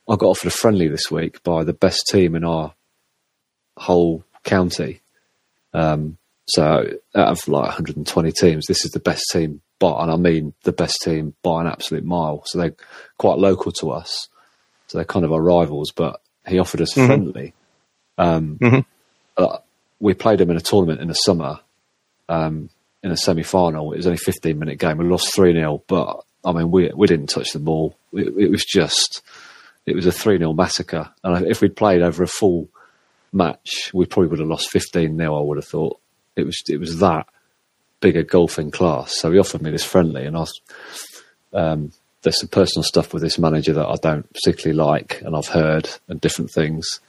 I 0.08 0.16
got 0.16 0.26
offered 0.26 0.48
a 0.48 0.50
friendly 0.50 0.88
this 0.88 1.10
week 1.10 1.42
by 1.44 1.62
the 1.62 1.72
best 1.72 2.06
team 2.10 2.34
in 2.34 2.44
our 2.44 2.74
whole 3.76 4.24
county. 4.44 5.00
Um, 5.72 6.18
so 6.46 6.84
out 7.14 7.28
of 7.28 7.46
like 7.48 7.66
120 7.66 8.32
teams, 8.32 8.66
this 8.66 8.84
is 8.84 8.90
the 8.90 8.98
best 9.00 9.22
team 9.32 9.62
by, 9.78 10.02
and 10.02 10.10
I 10.10 10.16
mean 10.16 10.54
the 10.64 10.72
best 10.72 10.96
team 11.02 11.34
by 11.42 11.60
an 11.60 11.68
absolute 11.68 12.04
mile. 12.04 12.42
So 12.46 12.58
they're 12.58 12.74
quite 13.16 13.38
local 13.38 13.70
to 13.72 13.92
us. 13.92 14.28
So 14.88 14.98
they're 14.98 15.04
kind 15.04 15.24
of 15.24 15.32
our 15.32 15.40
rivals. 15.40 15.92
But 15.94 16.20
he 16.46 16.58
offered 16.58 16.80
us 16.82 16.92
friendly. 16.92 17.54
Um, 18.18 18.58
Mhm. 18.60 18.84
uh, 19.36 19.58
we 20.00 20.14
played 20.14 20.38
them 20.40 20.50
in 20.50 20.56
a 20.56 20.60
tournament 20.60 21.00
in 21.00 21.06
the 21.08 21.14
summer 21.14 21.60
um, 22.28 22.68
in 23.02 23.10
a 23.10 23.16
semi 23.16 23.42
final. 23.42 23.92
It 23.92 23.98
was 23.98 24.06
only 24.06 24.18
a 24.20 24.24
15 24.24 24.58
minute 24.58 24.78
game. 24.78 24.98
We 24.98 25.04
lost 25.06 25.34
3 25.34 25.52
0, 25.52 25.82
but 25.86 26.24
I 26.44 26.52
mean, 26.52 26.70
we, 26.70 26.90
we 26.94 27.06
didn't 27.06 27.28
touch 27.28 27.52
the 27.52 27.58
ball. 27.58 27.96
It, 28.12 28.28
it 28.36 28.50
was 28.50 28.64
just, 28.64 29.22
it 29.86 29.94
was 29.94 30.06
a 30.06 30.12
3 30.12 30.38
0 30.38 30.52
massacre. 30.52 31.10
And 31.22 31.46
if 31.46 31.60
we'd 31.60 31.76
played 31.76 32.02
over 32.02 32.22
a 32.22 32.28
full 32.28 32.68
match, 33.32 33.90
we 33.92 34.06
probably 34.06 34.28
would 34.28 34.38
have 34.38 34.48
lost 34.48 34.70
15 34.70 35.16
0, 35.16 35.36
I 35.36 35.42
would 35.42 35.58
have 35.58 35.66
thought. 35.66 35.98
It 36.36 36.44
was, 36.44 36.62
it 36.68 36.78
was 36.78 36.98
that 37.00 37.26
big 38.00 38.16
a 38.16 38.22
golfing 38.22 38.70
class. 38.70 39.18
So 39.18 39.30
he 39.32 39.38
offered 39.38 39.62
me 39.62 39.70
this 39.70 39.84
friendly, 39.84 40.26
and 40.26 40.36
I 40.36 40.40
was, 40.40 40.60
um, 41.52 41.92
there's 42.22 42.38
some 42.38 42.48
personal 42.48 42.84
stuff 42.84 43.12
with 43.12 43.22
this 43.22 43.38
manager 43.38 43.72
that 43.74 43.86
I 43.86 43.96
don't 43.96 44.30
particularly 44.32 44.76
like, 44.76 45.20
and 45.22 45.34
I've 45.34 45.48
heard 45.48 45.88
and 46.08 46.20
different 46.20 46.50
things, 46.50 47.00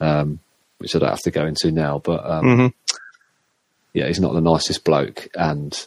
um, 0.00 0.38
which 0.78 0.94
I 0.94 0.98
don't 0.98 1.10
have 1.10 1.22
to 1.22 1.30
go 1.30 1.46
into 1.46 1.72
now. 1.72 1.98
But 1.98 2.24
um, 2.24 2.74
Mhm. 3.96 4.00
yeah, 4.00 4.06
he's 4.06 4.20
not 4.20 4.34
the 4.34 4.40
nicest 4.40 4.84
bloke. 4.84 5.28
And 5.34 5.86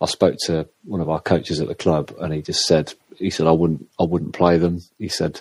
I 0.00 0.06
spoke 0.06 0.36
to 0.46 0.68
one 0.84 1.00
of 1.00 1.08
our 1.10 1.20
coaches 1.20 1.60
at 1.60 1.68
the 1.68 1.74
club, 1.74 2.14
and 2.20 2.32
he 2.32 2.42
just 2.42 2.66
said, 2.66 2.94
he 3.16 3.30
said 3.30 3.46
I 3.46 3.52
wouldn't, 3.52 3.86
I 3.98 4.04
wouldn't 4.04 4.34
play 4.34 4.58
them. 4.58 4.80
He 4.98 5.08
said 5.08 5.40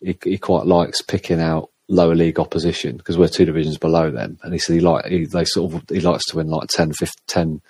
he, 0.00 0.16
he 0.22 0.38
quite 0.38 0.66
likes 0.66 1.02
picking 1.02 1.40
out 1.40 1.70
lower 1.88 2.14
league 2.14 2.40
opposition 2.40 2.96
because 2.96 3.18
we're 3.18 3.28
two 3.28 3.44
divisions 3.44 3.78
below 3.78 4.10
them, 4.10 4.38
and 4.42 4.52
he 4.52 4.58
said 4.58 4.74
he 4.74 4.80
like 4.80 5.06
he, 5.06 5.24
they 5.26 5.44
sort 5.44 5.74
of 5.74 5.82
he 5.88 6.00
likes 6.00 6.24
to 6.26 6.36
win 6.36 6.48
like 6.48 6.68
10, 6.68 6.92
15, 6.92 7.14
10 7.26 7.60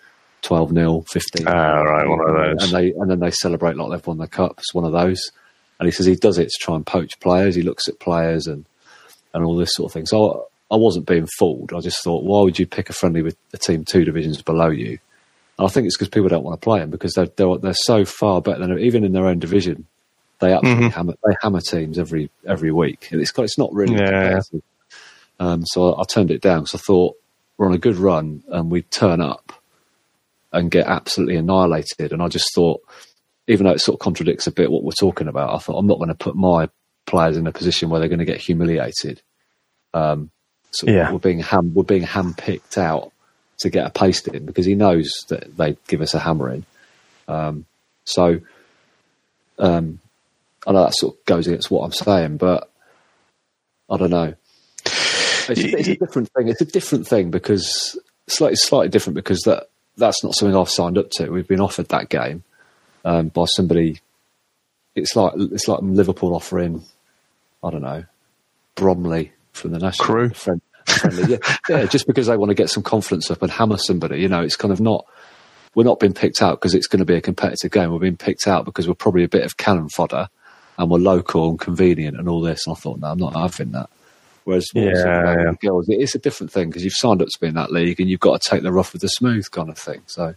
12 0.42 0.72
nil, 0.72 1.04
15. 1.08 1.48
Ah, 1.48 1.80
right, 1.80 2.06
one 2.06 2.20
of 2.20 2.26
those. 2.36 2.72
And 2.72 2.72
they 2.72 2.92
and 2.92 3.10
then 3.10 3.20
they 3.20 3.30
celebrate 3.30 3.76
like 3.76 3.90
they've 3.90 4.06
won 4.06 4.18
the 4.18 4.28
cup. 4.28 4.56
It's 4.58 4.74
one 4.74 4.84
of 4.84 4.92
those. 4.92 5.32
And 5.80 5.86
he 5.86 5.90
says 5.90 6.06
he 6.06 6.16
does 6.16 6.38
it 6.38 6.50
to 6.50 6.58
try 6.60 6.76
and 6.76 6.86
poach 6.86 7.18
players. 7.20 7.54
He 7.54 7.62
looks 7.62 7.88
at 7.88 7.98
players 7.98 8.46
and 8.46 8.66
and 9.32 9.42
all 9.44 9.56
this 9.56 9.74
sort 9.74 9.88
of 9.88 9.94
thing. 9.94 10.06
So 10.06 10.48
I, 10.70 10.76
wasn't 10.76 11.06
being 11.06 11.26
fooled. 11.38 11.72
I 11.72 11.80
just 11.80 12.02
thought, 12.02 12.24
why 12.24 12.42
would 12.42 12.58
you 12.58 12.66
pick 12.66 12.90
a 12.90 12.92
friendly 12.92 13.22
with 13.22 13.36
a 13.52 13.58
team 13.58 13.84
two 13.84 14.04
divisions 14.04 14.42
below 14.42 14.68
you? 14.68 14.98
And 15.58 15.66
I 15.66 15.68
think 15.68 15.86
it's 15.86 15.96
because 15.96 16.08
people 16.08 16.28
don't 16.28 16.44
want 16.44 16.60
to 16.60 16.64
play 16.64 16.80
them 16.80 16.90
because 16.90 17.14
they're, 17.14 17.28
they're 17.36 17.58
they're 17.58 17.74
so 17.74 18.04
far 18.04 18.40
better 18.40 18.66
than 18.66 18.78
even 18.78 19.04
in 19.04 19.12
their 19.12 19.26
own 19.26 19.38
division. 19.38 19.86
They 20.40 20.52
absolutely 20.52 20.88
hammer 20.90 21.14
they 21.24 21.36
hammer 21.40 21.60
teams 21.60 21.98
every 21.98 22.30
every 22.46 22.72
week, 22.72 23.08
and 23.12 23.20
it's 23.20 23.32
it's 23.38 23.58
not 23.58 23.72
really 23.72 23.94
Yeah. 23.94 24.04
competitive. 24.10 24.62
Um, 25.38 25.64
so 25.66 25.94
I, 25.94 26.00
I 26.00 26.04
turned 26.04 26.30
it 26.30 26.40
down 26.42 26.62
because 26.62 26.80
I 26.80 26.82
thought 26.84 27.16
we're 27.56 27.66
on 27.66 27.74
a 27.74 27.78
good 27.78 27.96
run 27.96 28.42
and 28.48 28.70
we 28.70 28.82
turn 28.82 29.20
up 29.20 29.52
and 30.52 30.70
get 30.70 30.86
absolutely 30.86 31.36
annihilated. 31.36 32.12
And 32.12 32.22
I 32.22 32.28
just 32.28 32.52
thought, 32.54 32.80
even 33.46 33.66
though 33.66 33.72
it 33.72 33.80
sort 33.80 33.94
of 33.94 34.00
contradicts 34.00 34.46
a 34.46 34.52
bit 34.52 34.70
what 34.70 34.82
we're 34.84 34.92
talking 34.92 35.28
about, 35.28 35.54
I 35.54 35.58
thought 35.58 35.78
I'm 35.78 35.86
not 35.86 35.98
going 35.98 36.08
to 36.08 36.14
put 36.14 36.36
my 36.36 36.68
players 37.06 37.36
in 37.36 37.46
a 37.46 37.52
position 37.52 37.90
where 37.90 38.00
they're 38.00 38.08
going 38.08 38.18
to 38.18 38.24
get 38.24 38.40
humiliated. 38.40 39.20
Um, 39.92 40.30
so 40.74 40.86
Yeah. 40.90 41.12
we're 41.12 41.18
being 41.18 41.40
ham 41.40 41.72
we're 41.74 41.82
being 41.84 42.02
handpicked 42.04 42.78
out 42.78 43.12
to 43.60 43.70
get 43.70 43.86
a 43.86 43.90
paste 43.90 44.28
in 44.28 44.44
because 44.46 44.66
he 44.66 44.74
knows 44.74 45.10
that 45.28 45.56
they 45.56 45.76
give 45.88 46.00
us 46.00 46.12
a 46.14 46.18
hammering. 46.18 46.64
Um, 47.28 47.64
so 48.04 48.40
um, 49.58 50.00
I 50.66 50.72
know 50.72 50.84
that 50.84 50.94
sort 50.96 51.14
of 51.16 51.24
goes 51.24 51.46
against 51.46 51.70
what 51.70 51.84
I'm 51.84 51.92
saying, 51.92 52.36
but 52.38 52.70
I 53.90 53.96
don't 53.96 54.10
know. 54.10 54.34
It's, 54.84 55.48
a- 55.48 55.78
it's 55.78 55.88
a 55.88 55.96
different 55.96 56.30
thing. 56.36 56.48
It's 56.48 56.60
a 56.60 56.64
different 56.66 57.06
thing 57.06 57.30
because 57.30 57.98
slightly 58.26 58.56
slightly 58.56 58.88
different 58.88 59.14
because 59.14 59.40
that 59.42 59.68
that's 59.96 60.24
not 60.24 60.34
something 60.34 60.56
I've 60.56 60.70
signed 60.70 60.98
up 60.98 61.10
to. 61.12 61.30
We've 61.30 61.46
been 61.46 61.60
offered 61.60 61.88
that 61.88 62.08
game 62.08 62.42
um, 63.04 63.28
by 63.28 63.44
somebody. 63.46 64.00
It's 64.94 65.14
like 65.14 65.32
it's 65.36 65.68
like 65.68 65.80
Liverpool 65.82 66.34
offering, 66.34 66.82
I 67.62 67.70
don't 67.70 67.82
know, 67.82 68.04
Bromley 68.74 69.32
from 69.54 69.72
the 69.72 69.78
national 69.78 70.06
Crew. 70.06 70.28
friend, 70.30 70.60
friendly. 70.86 71.32
Yeah, 71.32 71.56
yeah, 71.68 71.84
just 71.86 72.06
because 72.06 72.26
they 72.26 72.36
want 72.36 72.50
to 72.50 72.54
get 72.54 72.70
some 72.70 72.82
confidence 72.82 73.30
up 73.30 73.42
and 73.42 73.50
hammer 73.50 73.78
somebody. 73.78 74.20
You 74.20 74.28
know, 74.28 74.42
it's 74.42 74.56
kind 74.56 74.72
of 74.72 74.80
not. 74.80 75.06
We're 75.74 75.84
not 75.84 75.98
being 75.98 76.12
picked 76.14 76.40
out 76.40 76.60
because 76.60 76.74
it's 76.74 76.86
going 76.86 77.00
to 77.00 77.04
be 77.04 77.16
a 77.16 77.20
competitive 77.20 77.72
game. 77.72 77.90
We're 77.92 77.98
being 77.98 78.16
picked 78.16 78.46
out 78.46 78.64
because 78.64 78.86
we're 78.86 78.94
probably 78.94 79.24
a 79.24 79.28
bit 79.28 79.44
of 79.44 79.56
cannon 79.56 79.88
fodder 79.88 80.28
and 80.78 80.88
we're 80.88 80.98
local 80.98 81.48
and 81.48 81.58
convenient 81.58 82.16
and 82.16 82.28
all 82.28 82.40
this. 82.40 82.66
And 82.66 82.76
I 82.76 82.78
thought, 82.78 83.00
no, 83.00 83.08
I'm 83.08 83.18
not 83.18 83.34
having 83.34 83.72
that. 83.72 83.90
Whereas 84.44 84.68
what 84.72 84.84
I'm 84.86 84.94
saying 84.94 85.06
Yeah, 85.06 85.34
yeah. 85.36 85.50
the 85.50 85.66
girls, 85.66 85.88
it 85.88 86.00
is 86.00 86.14
a 86.14 86.18
different 86.20 86.52
thing 86.52 86.68
because 86.68 86.84
you've 86.84 86.92
signed 86.94 87.22
up 87.22 87.28
to 87.28 87.40
be 87.40 87.48
in 87.48 87.54
that 87.54 87.72
league 87.72 87.98
and 87.98 88.08
you've 88.08 88.20
got 88.20 88.40
to 88.40 88.48
take 88.48 88.62
the 88.62 88.70
rough 88.72 88.92
with 88.92 89.02
the 89.02 89.08
smooth 89.08 89.50
kind 89.50 89.68
of 89.68 89.76
thing. 89.78 90.02
So 90.06 90.34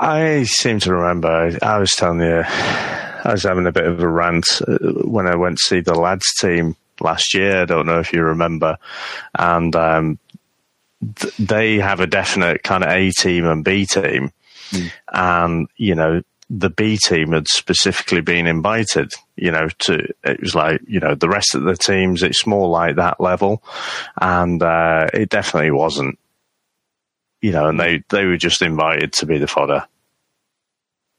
I 0.00 0.44
seem 0.44 0.78
to 0.80 0.94
remember 0.94 1.58
I 1.60 1.78
was 1.78 1.90
telling 1.90 2.20
you 2.20 2.42
I 2.46 3.32
was 3.32 3.42
having 3.42 3.66
a 3.66 3.72
bit 3.72 3.84
of 3.84 4.00
a 4.00 4.08
rant 4.08 4.46
uh, 4.66 4.78
when 5.04 5.26
I 5.26 5.36
went 5.36 5.58
to 5.58 5.64
see 5.64 5.80
the 5.80 5.94
lads 5.98 6.32
team 6.40 6.76
last 7.00 7.34
year. 7.34 7.62
I 7.62 7.64
don't 7.64 7.86
know 7.86 8.00
if 8.00 8.12
you 8.12 8.22
remember, 8.22 8.78
and 9.38 9.74
um, 9.76 10.18
th- 11.16 11.36
they 11.36 11.78
have 11.78 12.00
a 12.00 12.06
definite 12.06 12.62
kind 12.62 12.84
of 12.84 12.90
A 12.90 13.10
team 13.10 13.44
and 13.46 13.64
B 13.64 13.86
team, 13.86 14.32
mm. 14.70 14.92
and 15.12 15.68
you 15.76 15.94
know 15.94 16.22
the 16.50 16.70
B 16.70 16.96
team 16.96 17.32
had 17.32 17.48
specifically 17.48 18.20
been 18.20 18.46
invited. 18.46 19.12
You 19.36 19.50
know, 19.50 19.68
to 19.80 20.08
it 20.24 20.40
was 20.40 20.54
like 20.54 20.80
you 20.86 21.00
know 21.00 21.14
the 21.14 21.28
rest 21.28 21.54
of 21.54 21.64
the 21.64 21.76
teams. 21.76 22.22
It's 22.22 22.46
more 22.46 22.68
like 22.68 22.96
that 22.96 23.20
level, 23.20 23.62
and 24.20 24.62
uh, 24.62 25.08
it 25.12 25.28
definitely 25.28 25.70
wasn't. 25.70 26.18
You 27.40 27.52
know, 27.52 27.68
and 27.68 27.78
they 27.78 28.02
they 28.08 28.24
were 28.24 28.36
just 28.36 28.62
invited 28.62 29.12
to 29.14 29.26
be 29.26 29.38
the 29.38 29.46
fodder. 29.46 29.86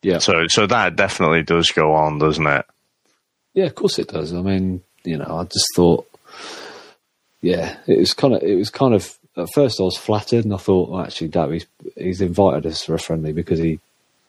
Yeah. 0.01 0.19
So 0.19 0.47
so 0.47 0.67
that 0.67 0.95
definitely 0.95 1.43
does 1.43 1.71
go 1.71 1.93
on, 1.93 2.19
doesn't 2.19 2.47
it? 2.47 2.65
Yeah, 3.53 3.65
of 3.65 3.75
course 3.75 3.99
it 3.99 4.09
does. 4.09 4.33
I 4.33 4.41
mean, 4.41 4.83
you 5.03 5.17
know, 5.17 5.39
I 5.39 5.43
just 5.43 5.67
thought, 5.75 6.07
yeah, 7.41 7.77
it 7.87 7.99
was 7.99 8.13
kind 8.13 8.33
of 8.33 8.43
it 8.43 8.55
was 8.55 8.69
kind 8.69 8.93
of 8.93 9.17
at 9.37 9.47
first 9.53 9.79
I 9.79 9.83
was 9.83 9.97
flattered 9.97 10.45
and 10.45 10.53
I 10.53 10.57
thought, 10.57 10.89
well, 10.89 11.01
actually, 11.01 11.29
Dad, 11.29 11.51
he's 11.51 11.65
he's 11.95 12.21
invited 12.21 12.65
us 12.65 12.83
for 12.83 12.93
a 12.93 12.99
friendly 12.99 13.33
because 13.33 13.59
he 13.59 13.79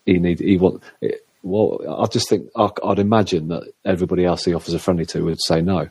he 0.07 0.19
need 0.19 0.41
he 0.41 0.57
want. 0.57 0.83
It, 1.01 1.25
well, 1.43 1.81
I 2.03 2.07
just 2.07 2.29
think 2.29 2.49
I, 2.57 2.69
I'd 2.85 2.99
imagine 2.99 3.49
that 3.49 3.73
everybody 3.85 4.25
else 4.25 4.45
he 4.45 4.55
offers 4.55 4.75
a 4.75 4.79
friendly 4.79 5.07
to 5.07 5.25
would 5.25 5.43
say 5.43 5.63
no 5.63 5.89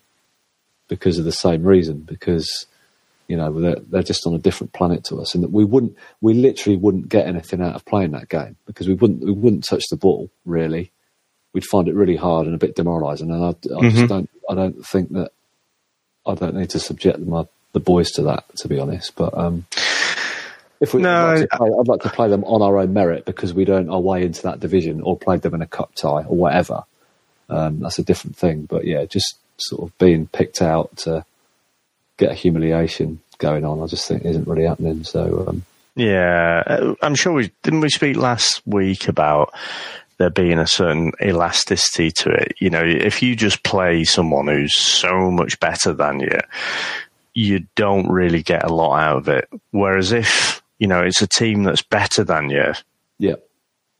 because 0.87 1.17
of 1.17 1.25
the 1.25 1.31
same 1.31 1.63
reason 1.63 2.01
because 2.01 2.65
you 3.27 3.37
know 3.37 3.51
they're, 3.59 3.79
they're 3.89 4.03
just 4.03 4.27
on 4.27 4.33
a 4.33 4.39
different 4.39 4.73
planet 4.73 5.03
to 5.05 5.21
us 5.21 5.33
and 5.33 5.43
that 5.43 5.51
we 5.51 5.63
wouldn't 5.63 5.95
we 6.19 6.33
literally 6.33 6.77
wouldn't 6.77 7.09
get 7.09 7.27
anything 7.27 7.61
out 7.61 7.75
of 7.75 7.85
playing 7.85 8.11
that 8.11 8.27
game 8.27 8.57
because 8.65 8.87
we 8.87 8.93
wouldn't 8.95 9.21
we 9.21 9.31
wouldn't 9.31 9.63
touch 9.63 9.83
the 9.89 9.95
ball 9.95 10.29
really 10.45 10.91
we'd 11.53 11.65
find 11.65 11.87
it 11.87 11.95
really 11.95 12.15
hard 12.15 12.45
and 12.45 12.55
a 12.55 12.59
bit 12.59 12.75
demoralizing 12.75 13.31
and 13.31 13.43
I, 13.43 13.49
I 13.49 13.51
mm-hmm. 13.51 13.89
just 13.89 14.09
don't 14.09 14.29
I 14.49 14.55
don't 14.55 14.85
think 14.85 15.12
that 15.13 15.31
I 16.25 16.35
don't 16.35 16.55
need 16.55 16.71
to 16.71 16.79
subject 16.79 17.19
my 17.19 17.47
the 17.71 17.79
boys 17.79 18.12
to 18.12 18.23
that 18.23 18.43
to 18.57 18.67
be 18.67 18.79
honest 18.79 19.15
but 19.15 19.38
um 19.38 19.65
if 20.79 20.93
we, 20.93 21.01
no, 21.01 21.27
I'd 21.27 21.41
like, 21.41 21.49
play, 21.49 21.69
I'd 21.77 21.88
like 21.88 22.01
to 22.03 22.09
play 22.09 22.29
them 22.29 22.43
on 22.45 22.62
our 22.62 22.77
own 22.77 22.93
merit 22.93 23.25
because 23.25 23.53
we 23.53 23.65
don't 23.65 23.89
our 23.89 23.99
way 23.99 24.23
into 24.23 24.43
that 24.43 24.62
division 24.62 25.01
or 25.01 25.17
played 25.17 25.41
them 25.41 25.53
in 25.53 25.62
a 25.62 25.67
cup 25.67 25.93
tie 25.93 26.23
or 26.23 26.38
whatever. 26.38 26.83
Um, 27.49 27.81
that's 27.81 27.99
a 27.99 28.03
different 28.03 28.38
thing. 28.38 28.65
But 28.65 28.85
yeah, 28.85 29.03
just 29.05 29.38
sort 29.57 29.83
of 29.83 29.97
being 29.97 30.27
picked 30.27 30.62
out 30.62 30.95
to 30.97 31.25
get 32.17 32.31
a 32.31 32.35
humiliation 32.35 33.19
going 33.39 33.65
on, 33.65 33.81
I 33.81 33.88
just 33.88 34.07
think 34.07 34.23
isn't 34.23 34.47
really 34.47 34.65
happening. 34.65 35.03
So 35.03 35.45
um, 35.47 35.65
yeah, 35.95 36.63
uh, 36.65 36.95
I'm 37.01 37.15
sure 37.15 37.33
we 37.33 37.51
didn't 37.62 37.81
we 37.81 37.89
speak 37.89 38.15
last 38.15 38.62
week 38.65 39.09
about 39.09 39.53
there 40.19 40.29
being 40.29 40.60
a 40.60 40.67
certain 40.67 41.12
elasticity 41.21 42.12
to 42.12 42.29
it. 42.29 42.53
You 42.60 42.69
know, 42.69 42.84
if 42.84 43.23
you 43.23 43.36
just 43.36 43.63
play 43.63 44.03
someone 44.03 44.47
who's 44.47 44.77
so 44.77 45.32
much 45.32 45.60
better 45.60 45.93
than 45.93 46.19
you, 46.19 46.38
you 47.34 47.65
don't 47.75 48.08
really 48.10 48.43
get 48.43 48.63
a 48.63 48.73
lot 48.73 48.99
out 48.99 49.17
of 49.17 49.27
it. 49.29 49.49
Whereas 49.71 50.12
if 50.12 50.62
you 50.79 50.88
know, 50.88 51.01
it's 51.01 51.21
a 51.21 51.27
team 51.27 51.63
that's 51.63 51.82
better 51.82 52.23
than 52.23 52.49
you. 52.49 52.73
Yeah. 53.19 53.36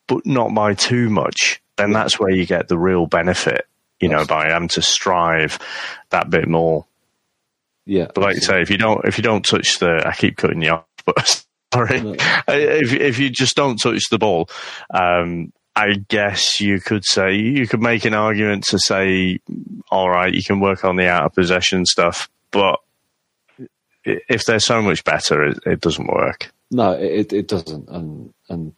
But 0.08 0.25
not 0.25 0.53
by 0.53 0.73
too 0.73 1.10
much. 1.10 1.62
Then 1.75 1.91
that's 1.91 2.19
where 2.19 2.32
you 2.32 2.45
get 2.45 2.67
the 2.67 2.77
real 2.77 3.05
benefit, 3.05 3.67
you 3.99 4.10
know, 4.10 4.25
by 4.25 4.49
having 4.49 4.69
to 4.69 4.82
strive 4.82 5.60
that 6.10 6.29
bit 6.29 6.47
more. 6.47 6.86
Yeah. 7.86 8.08
But 8.13 8.23
like 8.23 8.36
you 8.36 8.41
say, 8.41 8.62
if 8.62 8.69
you 8.69 8.77
don't, 8.77 9.05
if 9.05 9.17
you 9.17 9.23
don't 9.23 9.45
touch 9.45 9.79
the, 9.79 10.03
I 10.05 10.13
keep 10.13 10.38
cutting 10.38 10.62
you 10.62 10.71
off, 10.71 10.86
but 11.05 11.43
sorry, 11.73 12.01
no. 12.01 12.15
if 12.47 12.93
if 12.93 13.19
you 13.19 13.29
just 13.29 13.55
don't 13.55 13.77
touch 13.77 14.10
the 14.10 14.17
ball, 14.17 14.49
um, 14.93 15.51
I 15.79 15.93
guess 16.09 16.59
you 16.59 16.81
could 16.81 17.05
say 17.05 17.35
you 17.35 17.65
could 17.65 17.81
make 17.81 18.03
an 18.03 18.13
argument 18.13 18.65
to 18.65 18.79
say, 18.79 19.39
all 19.89 20.09
right, 20.09 20.33
you 20.33 20.43
can 20.43 20.59
work 20.59 20.83
on 20.83 20.97
the 20.97 21.07
out 21.07 21.23
of 21.23 21.33
possession 21.33 21.85
stuff, 21.85 22.29
but 22.51 22.79
if 24.03 24.43
they're 24.43 24.59
so 24.59 24.81
much 24.81 25.05
better, 25.05 25.45
it, 25.45 25.59
it 25.65 25.79
doesn't 25.79 26.07
work. 26.07 26.51
No, 26.69 26.91
it 26.91 27.31
it 27.31 27.47
doesn't, 27.47 27.87
and 27.87 28.33
and 28.49 28.73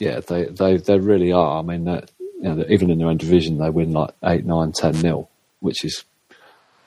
yeah, 0.00 0.20
they 0.20 0.46
they 0.46 0.78
they 0.78 0.98
really 0.98 1.32
are. 1.32 1.58
I 1.58 1.62
mean, 1.62 1.86
you 1.86 2.00
know, 2.42 2.64
even 2.68 2.90
in 2.90 2.98
their 2.98 3.08
own 3.08 3.18
division, 3.18 3.58
they 3.58 3.68
win 3.68 3.92
like 3.92 4.14
eight, 4.24 4.46
nine, 4.46 4.72
ten 4.72 4.98
nil, 5.02 5.28
which 5.60 5.84
is 5.84 6.02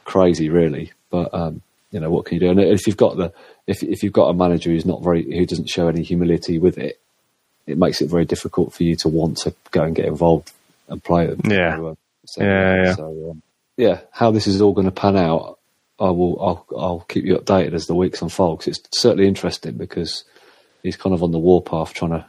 crazy, 0.05 0.49
really. 0.49 0.91
But 1.11 1.33
um, 1.33 1.61
you 1.91 1.99
know, 1.99 2.09
what 2.09 2.25
can 2.25 2.35
you 2.35 2.39
do? 2.41 2.49
And 2.49 2.59
if 2.59 2.87
you've 2.87 2.97
got 2.97 3.15
the 3.15 3.31
if 3.67 3.83
if 3.83 4.01
you've 4.01 4.11
got 4.11 4.29
a 4.29 4.33
manager 4.33 4.71
who's 4.71 4.87
not 4.87 5.03
very 5.03 5.23
who 5.23 5.45
doesn't 5.45 5.69
show 5.69 5.87
any 5.87 6.01
humility 6.01 6.57
with 6.57 6.79
it, 6.79 6.99
it 7.67 7.77
makes 7.77 8.01
it 8.01 8.09
very 8.09 8.25
difficult 8.25 8.73
for 8.73 8.83
you 8.83 8.95
to 8.97 9.09
want 9.09 9.37
to 9.39 9.53
go 9.71 9.83
and 9.83 9.95
get 9.95 10.05
involved 10.05 10.51
and 10.87 11.03
play 11.03 11.27
them. 11.27 11.41
Yeah, 11.45 11.93
so, 12.25 12.43
yeah, 12.43 12.83
yeah. 12.83 12.95
So, 12.95 13.31
um, 13.31 13.41
yeah, 13.77 14.01
how 14.11 14.31
this 14.31 14.47
is 14.47 14.61
all 14.61 14.73
going 14.73 14.85
to 14.85 14.91
pan 14.91 15.17
out, 15.17 15.59
I 15.99 16.09
will. 16.09 16.41
I'll, 16.41 16.65
I'll 16.77 17.05
keep 17.07 17.25
you 17.25 17.37
updated 17.37 17.73
as 17.73 17.87
the 17.87 17.95
weeks 17.95 18.21
unfold. 18.21 18.59
Cause 18.59 18.67
it's 18.67 19.01
certainly 19.01 19.27
interesting 19.27 19.77
because 19.77 20.23
he's 20.83 20.97
kind 20.97 21.13
of 21.13 21.23
on 21.23 21.31
the 21.31 21.39
warpath, 21.39 21.93
trying 21.93 22.11
to. 22.11 22.25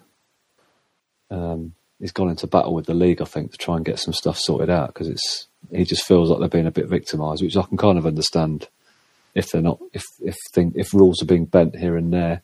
Um, 1.28 1.74
he's 1.98 2.12
gone 2.12 2.30
into 2.30 2.46
battle 2.46 2.74
with 2.74 2.86
the 2.86 2.94
league, 2.94 3.20
I 3.20 3.24
think, 3.24 3.52
to 3.52 3.58
try 3.58 3.76
and 3.76 3.84
get 3.84 3.98
some 3.98 4.14
stuff 4.14 4.38
sorted 4.38 4.70
out 4.70 4.88
because 4.88 5.08
it's. 5.08 5.46
He 5.72 5.84
just 5.84 6.06
feels 6.06 6.30
like 6.30 6.38
they're 6.38 6.48
being 6.48 6.68
a 6.68 6.70
bit 6.70 6.86
victimised, 6.86 7.42
which 7.42 7.56
I 7.56 7.62
can 7.62 7.76
kind 7.76 7.98
of 7.98 8.06
understand. 8.06 8.68
If 9.34 9.50
they're 9.50 9.60
not, 9.60 9.80
if 9.92 10.04
if 10.20 10.36
thing, 10.54 10.72
if 10.76 10.94
rules 10.94 11.20
are 11.22 11.26
being 11.26 11.44
bent 11.44 11.76
here 11.76 11.96
and 11.96 12.12
there, 12.12 12.42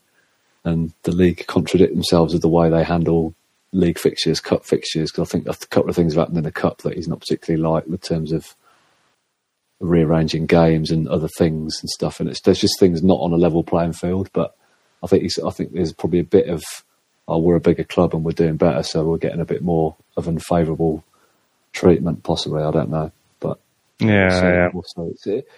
and 0.64 0.92
the 1.02 1.12
league 1.12 1.46
contradict 1.46 1.94
themselves 1.94 2.32
with 2.32 2.42
the 2.42 2.48
way 2.48 2.70
they 2.70 2.84
handle 2.84 3.34
league 3.72 3.98
fixtures, 3.98 4.40
cup 4.40 4.64
fixtures, 4.64 5.10
because 5.10 5.28
I 5.28 5.30
think 5.30 5.48
a 5.48 5.66
couple 5.66 5.90
of 5.90 5.96
things 5.96 6.14
have 6.14 6.20
happened 6.20 6.38
in 6.38 6.44
the 6.44 6.52
cup 6.52 6.82
that 6.82 6.94
he's 6.94 7.08
not 7.08 7.20
particularly 7.20 7.62
like 7.62 7.86
in 7.86 7.98
terms 7.98 8.32
of 8.32 8.54
rearranging 9.80 10.46
games 10.46 10.90
and 10.90 11.08
other 11.08 11.28
things 11.28 11.78
and 11.80 11.90
stuff. 11.90 12.20
And 12.20 12.28
it's 12.28 12.40
there's 12.40 12.60
just 12.60 12.78
things 12.78 13.02
not 13.02 13.20
on 13.20 13.32
a 13.32 13.36
level 13.36 13.64
playing 13.64 13.94
field. 13.94 14.30
But 14.32 14.54
I 15.02 15.06
think 15.06 15.28
I 15.44 15.50
think 15.50 15.72
there's 15.72 15.92
probably 15.92 16.20
a 16.20 16.24
bit 16.24 16.48
of 16.48 16.62
oh, 17.28 17.38
we're 17.38 17.56
a 17.56 17.60
bigger 17.60 17.84
club 17.84 18.14
and 18.14 18.24
we're 18.24 18.32
doing 18.32 18.56
better, 18.56 18.82
so 18.82 19.04
we're 19.04 19.18
getting 19.18 19.40
a 19.40 19.46
bit 19.46 19.62
more 19.62 19.96
of 20.16 20.28
an 20.28 20.34
unfavourable 20.34 21.04
treatment. 21.72 22.22
Possibly, 22.22 22.62
I 22.62 22.70
don't 22.70 22.90
know, 22.90 23.10
but 23.40 23.58
yeah, 23.98 24.40
so, 24.40 24.48
yeah. 24.48 24.68
Also, 24.72 25.14
it, 25.26 25.48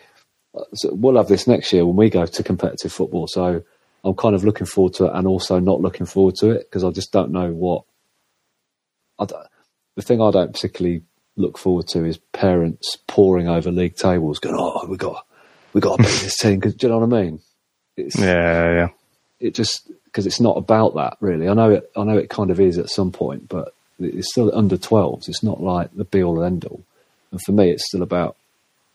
so 0.75 0.95
we'll 0.95 1.17
have 1.17 1.29
this 1.29 1.47
next 1.47 1.73
year 1.73 1.85
when 1.85 1.97
we 1.97 2.11
go 2.11 2.27
to 2.27 2.43
competitive 2.43 2.93
football. 2.93 3.27
So 3.27 3.65
I'm 4.05 4.15
kind 4.15 4.35
of 4.35 4.45
looking 4.45 4.67
forward 4.67 4.95
to 4.95 5.07
it, 5.07 5.13
and 5.15 5.27
also 5.27 5.59
not 5.59 5.81
looking 5.81 6.07
forward 6.07 6.37
to 6.37 6.51
it 6.51 6.69
because 6.69 6.85
I 6.85 6.91
just 6.91 7.13
don't 7.13 7.33
know 7.33 7.51
what. 7.51 7.85
I 9.19 9.27
the 9.97 10.03
thing 10.03 10.21
I 10.21 10.31
don't 10.31 10.53
particularly 10.53 11.03
look 11.37 11.57
forward 11.59 11.89
to 11.89 12.05
is 12.05 12.19
parents 12.33 12.97
poring 13.07 13.49
over 13.49 13.71
league 13.71 13.97
tables, 13.97 14.39
going, 14.39 14.57
"Oh, 14.59 14.87
we 14.87 14.97
got 14.97 15.27
we 15.73 15.81
got 15.81 15.97
to 15.97 16.03
beat 16.03 16.21
this 16.21 16.39
team." 16.39 16.61
Cause, 16.61 16.75
do 16.75 16.87
you 16.87 16.93
know 16.93 16.99
what 16.99 17.17
I 17.17 17.23
mean? 17.23 17.41
It's, 17.97 18.19
yeah, 18.19 18.75
yeah. 18.75 18.89
It 19.41 19.55
just 19.55 19.91
because 20.05 20.27
it's 20.27 20.41
not 20.41 20.57
about 20.57 20.95
that 20.97 21.17
really. 21.21 21.49
I 21.49 21.55
know 21.55 21.71
it. 21.71 21.91
I 21.97 22.05
know 22.05 22.19
it 22.19 22.29
kind 22.29 22.51
of 22.51 22.61
is 22.61 22.79
at 22.79 22.91
some 22.91 23.13
point, 23.13 23.49
but 23.49 23.75
it's 23.99 24.31
still 24.31 24.55
under 24.55 24.77
12s. 24.77 25.29
It's 25.29 25.43
not 25.43 25.63
like 25.63 25.95
the 25.95 26.05
be 26.05 26.23
all 26.23 26.43
and 26.43 26.47
end 26.47 26.65
all. 26.65 26.85
And 27.31 27.41
for 27.43 27.53
me, 27.53 27.71
it's 27.71 27.87
still 27.87 28.03
about 28.03 28.37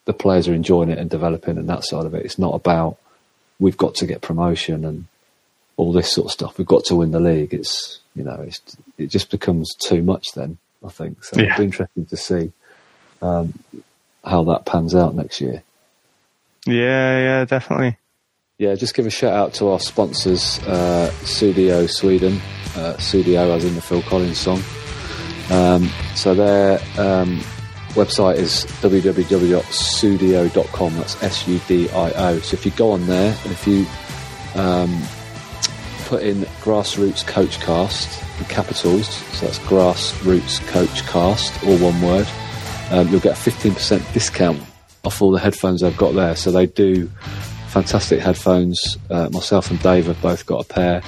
the 0.06 0.14
players 0.14 0.48
are 0.48 0.54
enjoying 0.54 0.90
it 0.90 0.98
and 0.98 1.10
developing 1.10 1.58
and 1.58 1.70
that 1.70 1.86
side 1.86 2.06
of 2.06 2.14
it. 2.14 2.26
It's 2.26 2.40
not 2.40 2.56
about 2.56 2.98
we've 3.60 3.78
got 3.78 3.96
to 3.96 4.06
get 4.06 4.22
promotion 4.22 4.86
and 4.86 5.06
all 5.78 5.92
this 5.92 6.12
sort 6.12 6.26
of 6.26 6.32
stuff. 6.32 6.58
We've 6.58 6.68
got 6.68 6.86
to 6.86 6.96
win 6.96 7.12
the 7.12 7.20
league. 7.20 7.54
It's 7.54 8.00
you 8.16 8.24
know, 8.24 8.44
it's, 8.46 8.62
it 8.98 9.08
just 9.08 9.32
becomes 9.32 9.74
too 9.76 10.02
much 10.02 10.34
then. 10.34 10.58
I 10.86 10.90
think. 10.90 11.24
So 11.24 11.40
yeah. 11.40 11.48
it'll 11.48 11.58
be 11.58 11.64
interesting 11.66 12.06
to 12.06 12.18
see 12.18 12.52
um, 13.22 13.54
how 14.24 14.44
that 14.46 14.66
pans 14.66 14.96
out 14.96 15.16
next 15.16 15.42
year. 15.42 15.64
Yeah, 16.66 17.20
yeah, 17.20 17.46
definitely. 17.46 17.98
Yeah, 18.58 18.76
just 18.76 18.94
give 18.94 19.06
a 19.06 19.10
shout 19.10 19.34
out 19.34 19.54
to 19.56 19.70
our 19.70 19.80
sponsors, 19.80 20.60
uh, 20.68 21.12
Sudio 21.22 21.90
Sweden, 21.90 22.42
uh, 22.76 22.96
Sudio 22.98 23.56
as 23.56 23.64
in 23.64 23.76
the 23.76 23.82
Phil 23.82 24.02
Collins 24.04 24.38
song. 24.38 24.62
Um, 25.50 25.90
so 26.16 26.34
their 26.34 26.80
um, 26.98 27.42
website 28.00 28.38
is 28.38 28.66
www.sudio.com. 28.82 30.96
That's 30.96 31.22
S-U-D-I-O. 31.22 32.40
So 32.40 32.56
if 32.56 32.66
you 32.66 32.72
go 32.72 32.92
on 32.92 33.06
there 33.08 33.38
and 33.44 33.52
if 33.52 33.68
you 33.68 33.86
um, 34.56 35.04
put 36.06 36.24
in 36.24 36.44
Grassroots 36.62 37.26
Coachcast, 37.26 38.26
in 38.40 38.46
capitals, 38.46 39.08
so 39.08 39.46
that's 39.46 39.60
Grassroots 39.60 40.66
Coach 40.68 41.06
Cast, 41.08 41.62
all 41.66 41.78
one 41.78 42.02
word, 42.02 42.26
um, 42.92 43.10
you'll 43.10 43.20
get 43.20 43.38
a 43.38 43.42
15% 43.50 44.14
discount 44.14 44.64
off 45.04 45.22
all 45.22 45.32
the 45.32 45.40
headphones 45.40 45.84
I've 45.84 45.98
got 45.98 46.14
there. 46.14 46.36
So 46.36 46.52
they 46.52 46.68
do 46.68 47.08
fantastic 47.68 48.22
headphones. 48.22 48.98
Uh, 49.10 49.30
myself 49.32 49.70
and 49.72 49.82
Dave 49.82 50.06
have 50.08 50.22
both 50.22 50.46
got 50.46 50.66
a 50.66 50.74
pair. 50.74 51.02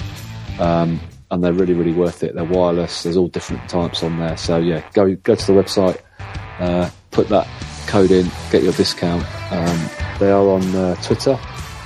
Um, 0.59 0.99
and 1.31 1.43
they're 1.43 1.53
really, 1.53 1.73
really 1.73 1.93
worth 1.93 2.23
it. 2.23 2.35
They're 2.35 2.43
wireless. 2.43 3.03
There's 3.03 3.17
all 3.17 3.29
different 3.29 3.67
types 3.69 4.03
on 4.03 4.19
there. 4.19 4.37
So 4.37 4.57
yeah, 4.57 4.87
go 4.93 5.15
go 5.15 5.33
to 5.33 5.47
the 5.47 5.53
website, 5.53 5.99
uh, 6.59 6.89
put 7.11 7.27
that 7.29 7.47
code 7.87 8.11
in, 8.11 8.29
get 8.51 8.63
your 8.63 8.73
discount. 8.73 9.23
Um, 9.51 9.89
they 10.19 10.31
are 10.31 10.47
on 10.47 10.75
uh, 10.75 10.95
Twitter 11.01 11.33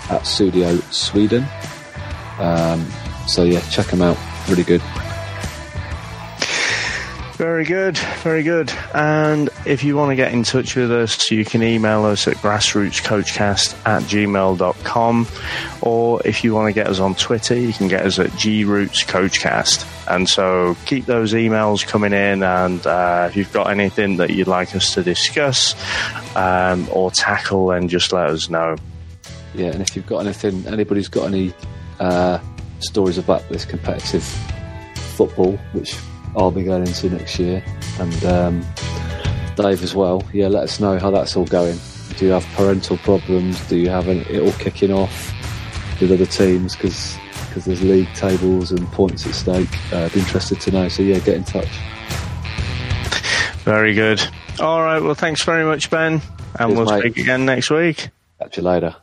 at 0.10 0.22
Sudio 0.22 0.82
Sweden. 0.94 1.46
Um, 2.40 2.86
so 3.28 3.44
yeah, 3.44 3.62
check 3.70 3.88
them 3.88 4.02
out. 4.02 4.18
Really 4.50 4.64
good. 4.64 4.82
Very 7.38 7.66
good, 7.66 7.98
very 8.24 8.44
good. 8.44 8.72
And 8.94 9.50
if 9.66 9.84
you 9.84 9.98
want 9.98 10.12
to 10.12 10.16
get 10.16 10.32
in 10.32 10.44
touch 10.44 10.78
with 10.78 10.90
us, 10.90 11.30
you 11.30 11.44
can 11.44 11.62
email 11.64 12.06
us 12.06 12.30
at 12.30 12.38
grassrootscoachcast 12.38 13.86
at 13.86 14.04
gmail.com. 14.04 15.28
Or 15.82 16.22
if 16.26 16.46
you 16.46 16.54
want 16.54 16.70
to 16.70 16.74
get 16.74 16.88
us 16.88 17.02
on 17.02 17.14
Twitter, 17.16 17.54
you 17.54 17.74
can 17.74 17.90
get 17.90 18.06
us 18.06 18.20
at 18.20 18.30
grootscoachcast. 18.30 19.86
And 20.10 20.30
so 20.30 20.78
keep 20.86 21.08
those 21.08 21.34
emails 21.34 21.86
coming 21.86 22.14
in. 22.14 22.42
And 22.42 22.88
uh, 22.88 23.28
if 23.30 23.36
you've 23.36 23.52
got 23.52 23.70
anything 23.70 24.16
that 24.16 24.30
you'd 24.30 24.48
like 24.48 24.74
us 24.74 24.94
to 24.94 25.04
discuss 25.04 25.76
um, 26.38 26.88
or 26.90 27.12
tackle, 27.12 27.68
then 27.68 27.90
just 27.90 28.14
let 28.14 28.30
us 28.30 28.50
know. 28.50 28.78
Yeah, 29.54 29.72
and 29.72 29.82
if 29.82 29.94
you've 29.98 30.08
got 30.08 30.20
anything, 30.20 30.66
anybody's 30.68 31.10
got 31.10 31.26
any 31.26 31.54
uh, 32.00 32.40
stories 32.80 33.18
about 33.18 33.50
this 33.50 33.66
competitive 33.66 34.24
football, 35.18 35.58
which 35.74 35.98
I'll 36.36 36.52
be 36.52 36.64
going 36.64 36.86
into 36.86 37.10
next 37.10 37.40
year, 37.40 37.64
and 38.00 38.26
um, 38.26 38.66
Dave 39.56 39.82
as 39.84 39.96
well. 39.96 40.24
Yeah, 40.34 40.48
let 40.48 40.64
us 40.64 40.80
know 40.80 40.98
how 41.00 41.12
that's 41.12 41.36
all 41.36 41.46
going. 41.46 41.78
Do 42.18 42.26
you 42.26 42.32
have 42.32 42.46
parental 42.56 42.98
problems? 42.98 43.60
Do 43.68 43.78
you 43.78 43.90
have 43.90 44.08
it 44.08 44.40
all 44.42 44.52
kicking 44.54 44.92
off 44.92 45.34
with 46.00 46.12
other 46.12 46.26
teams? 46.26 46.76
Because 46.76 47.18
there's 47.66 47.82
league 47.84 48.14
tables 48.16 48.72
and 48.72 48.86
points 48.92 49.26
at 49.26 49.34
stake. 49.34 49.70
Uh, 49.94 50.04
I'd 50.06 50.14
be 50.14 50.20
interested 50.20 50.60
to 50.62 50.72
know. 50.72 50.88
So 50.90 51.04
yeah, 51.04 51.20
get 51.20 51.36
in 51.36 51.44
touch. 51.46 51.70
Very 53.64 53.94
good. 53.94 54.22
All 54.60 54.82
right. 54.82 55.02
Well, 55.02 55.16
thanks 55.16 55.44
very 55.44 55.64
much, 55.66 55.90
Ben, 55.90 56.14
and 56.14 56.22
Cheers, 56.58 56.78
we'll 56.78 56.86
mate. 56.86 57.00
speak 57.00 57.18
again 57.18 57.46
next 57.46 57.70
week. 57.70 58.10
Catch 58.40 58.58
you 58.58 58.64
later. 58.64 58.96